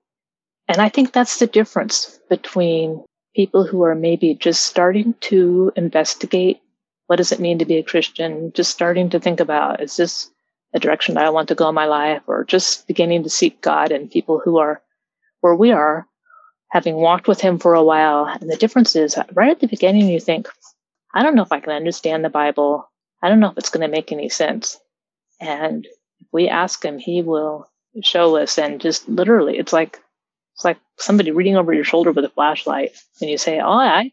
And 0.68 0.78
I 0.78 0.88
think 0.88 1.12
that's 1.12 1.38
the 1.38 1.46
difference 1.46 2.18
between 2.28 3.04
people 3.34 3.64
who 3.64 3.82
are 3.84 3.94
maybe 3.94 4.34
just 4.34 4.66
starting 4.66 5.14
to 5.20 5.72
investigate 5.76 6.60
what 7.06 7.16
does 7.16 7.30
it 7.32 7.38
mean 7.40 7.60
to 7.60 7.64
be 7.64 7.76
a 7.76 7.84
Christian, 7.84 8.52
just 8.52 8.72
starting 8.72 9.10
to 9.10 9.20
think 9.20 9.38
about 9.38 9.80
is 9.80 9.96
this 9.96 10.28
direction 10.78 11.14
that 11.14 11.24
I 11.24 11.30
want 11.30 11.48
to 11.48 11.54
go 11.54 11.68
in 11.68 11.74
my 11.74 11.86
life, 11.86 12.22
or 12.26 12.44
just 12.44 12.86
beginning 12.86 13.22
to 13.22 13.30
seek 13.30 13.60
God 13.60 13.92
and 13.92 14.10
people 14.10 14.38
who 14.38 14.58
are 14.58 14.82
where 15.40 15.54
we 15.54 15.72
are, 15.72 16.06
having 16.70 16.96
walked 16.96 17.28
with 17.28 17.40
Him 17.40 17.58
for 17.58 17.74
a 17.74 17.82
while. 17.82 18.26
And 18.26 18.50
the 18.50 18.56
difference 18.56 18.96
is 18.96 19.18
right 19.32 19.50
at 19.50 19.60
the 19.60 19.68
beginning, 19.68 20.08
you 20.08 20.20
think, 20.20 20.48
I 21.14 21.22
don't 21.22 21.34
know 21.34 21.42
if 21.42 21.52
I 21.52 21.60
can 21.60 21.72
understand 21.72 22.24
the 22.24 22.30
Bible. 22.30 22.90
I 23.22 23.28
don't 23.28 23.40
know 23.40 23.50
if 23.50 23.58
it's 23.58 23.70
going 23.70 23.88
to 23.88 23.94
make 23.94 24.12
any 24.12 24.28
sense. 24.28 24.78
And 25.40 25.86
if 26.20 26.26
we 26.32 26.48
ask 26.48 26.84
Him, 26.84 26.98
He 26.98 27.22
will 27.22 27.70
show 28.02 28.36
us. 28.36 28.58
And 28.58 28.80
just 28.80 29.08
literally, 29.08 29.58
it's 29.58 29.72
like, 29.72 30.00
it's 30.54 30.64
like 30.64 30.78
somebody 30.98 31.30
reading 31.30 31.56
over 31.56 31.72
your 31.72 31.84
shoulder 31.84 32.12
with 32.12 32.24
a 32.24 32.30
flashlight. 32.30 32.92
And 33.20 33.30
you 33.30 33.38
say, 33.38 33.60
Oh, 33.60 33.70
I, 33.70 34.12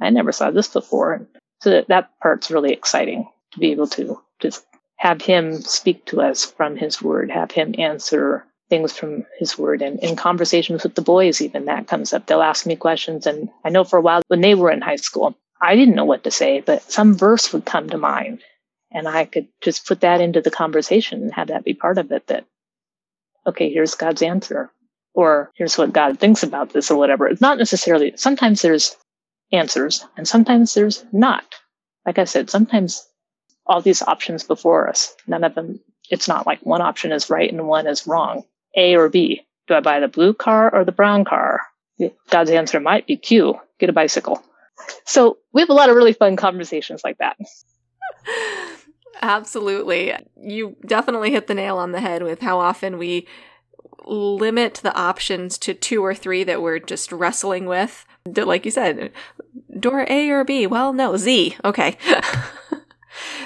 I 0.00 0.10
never 0.10 0.32
saw 0.32 0.50
this 0.50 0.68
before. 0.68 1.26
So 1.60 1.70
that, 1.70 1.88
that 1.88 2.10
part's 2.20 2.50
really 2.50 2.72
exciting 2.72 3.28
to 3.52 3.60
be 3.60 3.72
able 3.72 3.86
to 3.88 4.20
just 4.40 4.64
have 5.02 5.20
him 5.20 5.60
speak 5.60 6.04
to 6.04 6.20
us 6.20 6.44
from 6.44 6.76
his 6.76 7.02
word, 7.02 7.28
have 7.28 7.50
him 7.50 7.74
answer 7.76 8.46
things 8.70 8.96
from 8.96 9.26
his 9.36 9.58
word. 9.58 9.82
And 9.82 9.98
in 9.98 10.14
conversations 10.14 10.84
with 10.84 10.94
the 10.94 11.02
boys, 11.02 11.40
even 11.40 11.64
that 11.64 11.88
comes 11.88 12.12
up. 12.12 12.26
They'll 12.26 12.40
ask 12.40 12.66
me 12.66 12.76
questions. 12.76 13.26
And 13.26 13.48
I 13.64 13.70
know 13.70 13.82
for 13.82 13.98
a 13.98 14.00
while 14.00 14.22
when 14.28 14.42
they 14.42 14.54
were 14.54 14.70
in 14.70 14.80
high 14.80 14.94
school, 14.94 15.34
I 15.60 15.74
didn't 15.74 15.96
know 15.96 16.04
what 16.04 16.22
to 16.22 16.30
say, 16.30 16.60
but 16.60 16.88
some 16.88 17.16
verse 17.16 17.52
would 17.52 17.64
come 17.64 17.90
to 17.90 17.98
mind. 17.98 18.42
And 18.92 19.08
I 19.08 19.24
could 19.24 19.48
just 19.60 19.88
put 19.88 20.02
that 20.02 20.20
into 20.20 20.40
the 20.40 20.52
conversation 20.52 21.20
and 21.20 21.34
have 21.34 21.48
that 21.48 21.64
be 21.64 21.74
part 21.74 21.98
of 21.98 22.12
it 22.12 22.28
that, 22.28 22.46
okay, 23.44 23.72
here's 23.72 23.96
God's 23.96 24.22
answer. 24.22 24.70
Or 25.14 25.50
here's 25.56 25.76
what 25.76 25.92
God 25.92 26.20
thinks 26.20 26.44
about 26.44 26.72
this 26.72 26.92
or 26.92 26.96
whatever. 26.96 27.26
It's 27.26 27.40
not 27.40 27.58
necessarily, 27.58 28.12
sometimes 28.14 28.62
there's 28.62 28.96
answers 29.50 30.06
and 30.16 30.28
sometimes 30.28 30.74
there's 30.74 31.04
not. 31.10 31.56
Like 32.06 32.20
I 32.20 32.24
said, 32.24 32.50
sometimes 32.50 33.04
all 33.66 33.80
these 33.80 34.02
options 34.02 34.44
before 34.44 34.88
us. 34.88 35.14
None 35.26 35.44
of 35.44 35.54
them, 35.54 35.80
it's 36.10 36.28
not 36.28 36.46
like 36.46 36.60
one 36.60 36.82
option 36.82 37.12
is 37.12 37.30
right 37.30 37.50
and 37.50 37.66
one 37.66 37.86
is 37.86 38.06
wrong. 38.06 38.44
A 38.76 38.96
or 38.96 39.08
B. 39.08 39.46
Do 39.68 39.74
I 39.74 39.80
buy 39.80 40.00
the 40.00 40.08
blue 40.08 40.34
car 40.34 40.74
or 40.74 40.84
the 40.84 40.92
brown 40.92 41.24
car? 41.24 41.60
God's 42.30 42.50
answer 42.50 42.80
might 42.80 43.06
be 43.06 43.16
Q, 43.16 43.54
get 43.78 43.88
a 43.88 43.92
bicycle. 43.92 44.42
So 45.04 45.38
we 45.52 45.60
have 45.60 45.70
a 45.70 45.74
lot 45.74 45.90
of 45.90 45.96
really 45.96 46.12
fun 46.12 46.36
conversations 46.36 47.02
like 47.04 47.18
that. 47.18 47.36
Absolutely. 49.22 50.14
You 50.40 50.76
definitely 50.84 51.30
hit 51.30 51.46
the 51.46 51.54
nail 51.54 51.78
on 51.78 51.92
the 51.92 52.00
head 52.00 52.22
with 52.22 52.40
how 52.40 52.58
often 52.58 52.98
we 52.98 53.26
limit 54.04 54.80
the 54.82 54.94
options 54.96 55.58
to 55.58 55.74
two 55.74 56.04
or 56.04 56.14
three 56.14 56.42
that 56.44 56.60
we're 56.60 56.80
just 56.80 57.12
wrestling 57.12 57.66
with. 57.66 58.04
Like 58.26 58.64
you 58.64 58.70
said, 58.70 59.12
door 59.78 60.06
A 60.08 60.30
or 60.30 60.44
B? 60.44 60.66
Well, 60.66 60.92
no, 60.92 61.16
Z. 61.16 61.56
Okay. 61.64 61.96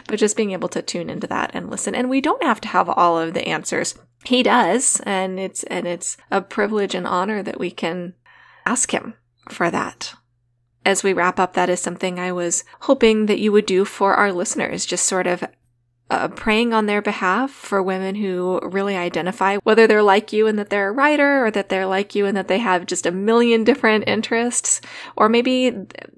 but 0.06 0.18
just 0.18 0.36
being 0.36 0.52
able 0.52 0.68
to 0.70 0.82
tune 0.82 1.10
into 1.10 1.26
that 1.26 1.50
and 1.54 1.70
listen. 1.70 1.94
And 1.94 2.10
we 2.10 2.20
don't 2.20 2.42
have 2.42 2.60
to 2.62 2.68
have 2.68 2.88
all 2.88 3.18
of 3.18 3.34
the 3.34 3.46
answers. 3.48 3.94
He 4.24 4.42
does, 4.42 5.00
and 5.04 5.38
it's 5.38 5.62
and 5.64 5.86
it's 5.86 6.16
a 6.30 6.40
privilege 6.40 6.94
and 6.94 7.06
honor 7.06 7.42
that 7.42 7.60
we 7.60 7.70
can 7.70 8.14
ask 8.64 8.92
him 8.92 9.14
for 9.48 9.70
that. 9.70 10.14
As 10.84 11.02
we 11.02 11.12
wrap 11.12 11.38
up, 11.38 11.54
that 11.54 11.68
is 11.68 11.80
something 11.80 12.18
I 12.18 12.32
was 12.32 12.64
hoping 12.80 13.26
that 13.26 13.40
you 13.40 13.52
would 13.52 13.66
do 13.66 13.84
for 13.84 14.14
our 14.14 14.32
listeners, 14.32 14.86
just 14.86 15.06
sort 15.06 15.26
of 15.26 15.44
uh, 16.10 16.28
praying 16.28 16.72
on 16.72 16.86
their 16.86 17.02
behalf 17.02 17.50
for 17.50 17.82
women 17.82 18.14
who 18.14 18.60
really 18.62 18.96
identify 18.96 19.56
whether 19.64 19.86
they're 19.86 20.02
like 20.02 20.32
you 20.32 20.46
and 20.46 20.58
that 20.58 20.70
they're 20.70 20.90
a 20.90 20.92
writer 20.92 21.44
or 21.44 21.50
that 21.50 21.68
they're 21.68 21.86
like 21.86 22.14
you 22.14 22.26
and 22.26 22.36
that 22.36 22.48
they 22.48 22.58
have 22.58 22.86
just 22.86 23.06
a 23.06 23.10
million 23.10 23.64
different 23.64 24.04
interests 24.06 24.80
or 25.16 25.28
maybe 25.28 25.72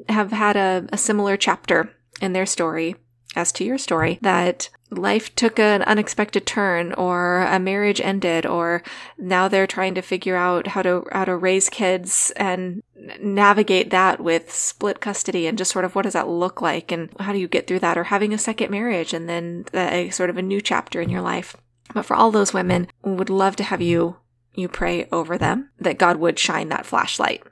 have 0.09 0.31
had 0.31 0.57
a, 0.57 0.87
a 0.93 0.99
similar 0.99 1.37
chapter 1.37 1.91
in 2.21 2.35
their 2.35 2.45
story 2.45 2.97
as 3.37 3.53
to 3.53 3.65
your 3.65 3.79
story, 3.79 4.19
that 4.23 4.69
life 4.91 5.35
took 5.35 5.59
an 5.59 5.83
unexpected 5.83 6.47
turn 6.47 6.93
or 6.95 7.41
a 7.43 7.59
marriage 7.59 8.01
ended 8.01 8.47
or 8.47 8.83
now 9.19 9.47
they're 9.47 9.67
trying 9.67 9.95
to 9.95 10.03
figure 10.03 10.37
out 10.37 10.69
how 10.69 10.83
to 10.83 11.05
how 11.13 11.25
to 11.25 11.37
raise 11.37 11.69
kids 11.69 12.33
and 12.37 12.83
navigate 13.21 13.91
that 13.91 14.19
with 14.21 14.53
split 14.53 15.01
custody 15.01 15.47
and 15.47 15.59
just 15.59 15.71
sort 15.71 15.85
of 15.85 15.95
what 15.95 16.03
does 16.03 16.15
that 16.15 16.29
look 16.29 16.63
like 16.63 16.91
and 16.91 17.11
how 17.21 17.33
do 17.33 17.39
you 17.39 17.49
get 17.49 17.67
through 17.67 17.79
that 17.79 17.99
or 17.99 18.05
having 18.05 18.33
a 18.33 18.39
second 18.39 18.71
marriage 18.71 19.13
and 19.13 19.29
then 19.29 19.65
a 19.75 20.09
sort 20.11 20.31
of 20.31 20.39
a 20.39 20.43
new 20.43 20.61
chapter 20.61 21.01
in 21.01 21.11
your 21.11 21.23
life. 21.23 21.57
But 21.95 22.05
for 22.05 22.17
all 22.17 22.31
those 22.31 22.55
women, 22.55 22.89
would 23.03 23.31
love 23.31 23.57
to 23.57 23.65
have 23.65 23.83
you 23.83 24.17
you 24.55 24.69
pray 24.69 25.07
over 25.13 25.39
them 25.39 25.71
that 25.79 25.99
God 25.99 26.17
would 26.17 26.39
shine 26.39 26.69
that 26.71 26.87
flashlight 26.87 27.43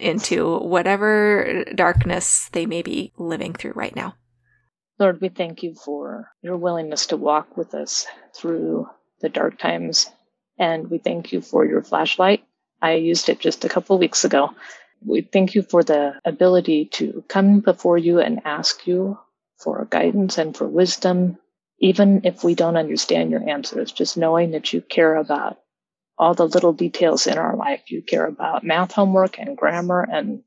into 0.00 0.58
whatever 0.58 1.64
darkness 1.74 2.48
they 2.52 2.66
may 2.66 2.82
be 2.82 3.12
living 3.18 3.52
through 3.52 3.72
right 3.72 3.94
now. 3.94 4.14
Lord, 4.98 5.20
we 5.20 5.28
thank 5.28 5.64
you 5.64 5.74
for 5.74 6.30
your 6.40 6.56
willingness 6.56 7.06
to 7.06 7.16
walk 7.16 7.56
with 7.56 7.74
us 7.74 8.06
through 8.34 8.88
the 9.20 9.28
dark 9.28 9.58
times. 9.58 10.08
And 10.58 10.88
we 10.88 10.98
thank 10.98 11.32
you 11.32 11.40
for 11.40 11.66
your 11.66 11.82
flashlight. 11.82 12.44
I 12.80 12.94
used 12.94 13.28
it 13.28 13.40
just 13.40 13.64
a 13.64 13.68
couple 13.68 13.98
weeks 13.98 14.24
ago. 14.24 14.54
We 15.04 15.22
thank 15.22 15.54
you 15.56 15.62
for 15.62 15.82
the 15.82 16.14
ability 16.24 16.86
to 16.94 17.24
come 17.28 17.60
before 17.60 17.98
you 17.98 18.20
and 18.20 18.42
ask 18.44 18.86
you 18.86 19.18
for 19.58 19.84
guidance 19.90 20.38
and 20.38 20.56
for 20.56 20.68
wisdom, 20.68 21.38
even 21.80 22.20
if 22.24 22.44
we 22.44 22.54
don't 22.54 22.76
understand 22.76 23.32
your 23.32 23.48
answers, 23.48 23.90
just 23.90 24.16
knowing 24.16 24.52
that 24.52 24.72
you 24.72 24.80
care 24.80 25.16
about 25.16 25.58
all 26.16 26.34
the 26.34 26.46
little 26.46 26.72
details 26.72 27.26
in 27.26 27.36
our 27.36 27.56
life. 27.56 27.90
You 27.90 28.00
care 28.00 28.26
about 28.26 28.62
math 28.62 28.92
homework 28.92 29.40
and 29.40 29.56
grammar 29.56 30.06
and 30.08 30.44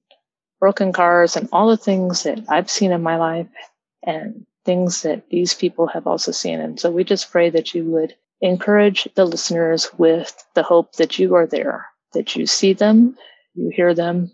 broken 0.59 0.93
cars 0.93 1.35
and 1.35 1.49
all 1.51 1.67
the 1.67 1.77
things 1.77 2.23
that 2.23 2.45
I've 2.47 2.69
seen 2.69 2.93
in 2.93 3.03
my 3.03 3.17
life 3.17 3.47
and 4.07 4.45
things 4.65 5.03
that 5.03 5.29
these 5.29 5.53
people 5.53 5.85
have 5.87 6.07
also 6.07 6.31
seen. 6.31 6.59
And 6.59 6.79
so 6.79 6.89
we 6.89 7.03
just 7.03 7.29
pray 7.29 7.51
that 7.51 7.75
you 7.75 7.83
would 7.85 8.15
encourage 8.41 9.07
the 9.15 9.25
listeners 9.25 9.89
with 9.97 10.43
the 10.55 10.63
hope 10.63 10.93
that 10.93 11.19
you 11.19 11.35
are 11.35 11.45
there, 11.45 11.85
that 12.13 12.35
you 12.35 12.47
see 12.47 12.73
them, 12.73 13.15
you 13.53 13.69
hear 13.69 13.93
them, 13.93 14.31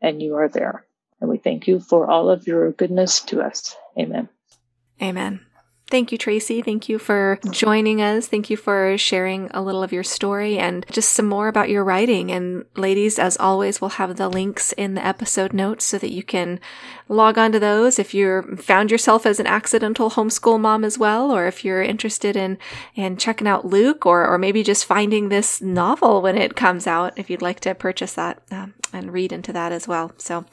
and 0.00 0.22
you 0.22 0.36
are 0.36 0.48
there. 0.48 0.84
And 1.20 1.30
we 1.30 1.38
thank 1.38 1.66
you 1.66 1.80
for 1.80 2.08
all 2.08 2.30
of 2.30 2.46
your 2.46 2.70
goodness 2.72 3.20
to 3.22 3.40
us. 3.40 3.74
Amen. 3.98 4.28
Amen. 5.00 5.40
Thank 5.94 6.10
you, 6.10 6.18
Tracy. 6.18 6.60
Thank 6.60 6.88
you 6.88 6.98
for 6.98 7.38
joining 7.52 8.02
us. 8.02 8.26
Thank 8.26 8.50
you 8.50 8.56
for 8.56 8.98
sharing 8.98 9.48
a 9.54 9.62
little 9.62 9.84
of 9.84 9.92
your 9.92 10.02
story 10.02 10.58
and 10.58 10.84
just 10.90 11.10
some 11.10 11.26
more 11.26 11.46
about 11.46 11.68
your 11.68 11.84
writing. 11.84 12.32
And 12.32 12.64
ladies, 12.74 13.16
as 13.16 13.36
always, 13.36 13.80
we'll 13.80 13.90
have 13.90 14.16
the 14.16 14.28
links 14.28 14.72
in 14.72 14.94
the 14.94 15.06
episode 15.06 15.52
notes 15.52 15.84
so 15.84 15.98
that 15.98 16.10
you 16.10 16.24
can 16.24 16.58
log 17.08 17.38
on 17.38 17.52
to 17.52 17.60
those 17.60 18.00
if 18.00 18.12
you 18.12 18.56
found 18.56 18.90
yourself 18.90 19.24
as 19.24 19.38
an 19.38 19.46
accidental 19.46 20.10
homeschool 20.10 20.58
mom 20.58 20.82
as 20.82 20.98
well, 20.98 21.30
or 21.30 21.46
if 21.46 21.64
you're 21.64 21.80
interested 21.80 22.34
in, 22.34 22.58
in 22.96 23.16
checking 23.16 23.46
out 23.46 23.64
Luke 23.64 24.04
or, 24.04 24.26
or 24.26 24.36
maybe 24.36 24.64
just 24.64 24.86
finding 24.86 25.28
this 25.28 25.62
novel 25.62 26.22
when 26.22 26.36
it 26.36 26.56
comes 26.56 26.88
out, 26.88 27.16
if 27.16 27.30
you'd 27.30 27.40
like 27.40 27.60
to 27.60 27.72
purchase 27.72 28.14
that 28.14 28.42
um, 28.50 28.74
and 28.94 29.12
read 29.12 29.32
into 29.32 29.52
that 29.52 29.72
as 29.72 29.88
well. 29.88 30.12
So 30.18 30.44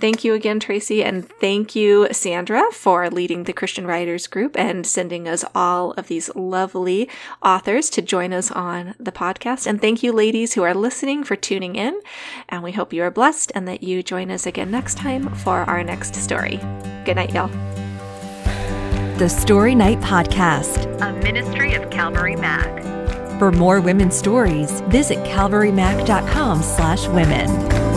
thank 0.00 0.24
you 0.24 0.34
again, 0.34 0.60
Tracy. 0.60 1.02
And 1.02 1.28
thank 1.28 1.74
you, 1.74 2.08
Sandra, 2.12 2.70
for 2.72 3.10
leading 3.10 3.44
the 3.44 3.52
Christian 3.52 3.86
Writers 3.86 4.26
Group 4.26 4.58
and 4.58 4.86
sending 4.86 5.28
us 5.28 5.44
all 5.54 5.92
of 5.92 6.08
these 6.08 6.34
lovely 6.34 7.08
authors 7.42 7.90
to 7.90 8.02
join 8.02 8.32
us 8.32 8.50
on 8.50 8.94
the 8.98 9.12
podcast. 9.12 9.66
And 9.66 9.80
thank 9.80 10.02
you, 10.02 10.12
ladies 10.12 10.54
who 10.54 10.62
are 10.62 10.74
listening, 10.74 11.24
for 11.24 11.36
tuning 11.36 11.76
in. 11.76 12.00
And 12.48 12.62
we 12.62 12.72
hope 12.72 12.92
you 12.92 13.02
are 13.02 13.10
blessed 13.10 13.52
and 13.54 13.66
that 13.68 13.82
you 13.82 14.02
join 14.02 14.30
us 14.30 14.46
again 14.46 14.70
next 14.70 14.96
time 14.96 15.34
for 15.34 15.58
our 15.62 15.82
next 15.82 16.14
story. 16.14 16.56
Good 17.04 17.16
night, 17.16 17.34
y'all. 17.34 17.50
The 19.18 19.28
Story 19.28 19.74
Night 19.74 20.00
Podcast, 20.00 20.86
a 21.02 21.12
ministry 21.22 21.74
of 21.74 21.90
Calvary 21.90 22.36
Mac. 22.36 22.99
For 23.40 23.50
more 23.50 23.80
women's 23.80 24.14
stories, 24.14 24.82
visit 24.82 25.16
calvarymac.com 25.24 26.62
slash 26.62 27.08
women. 27.08 27.89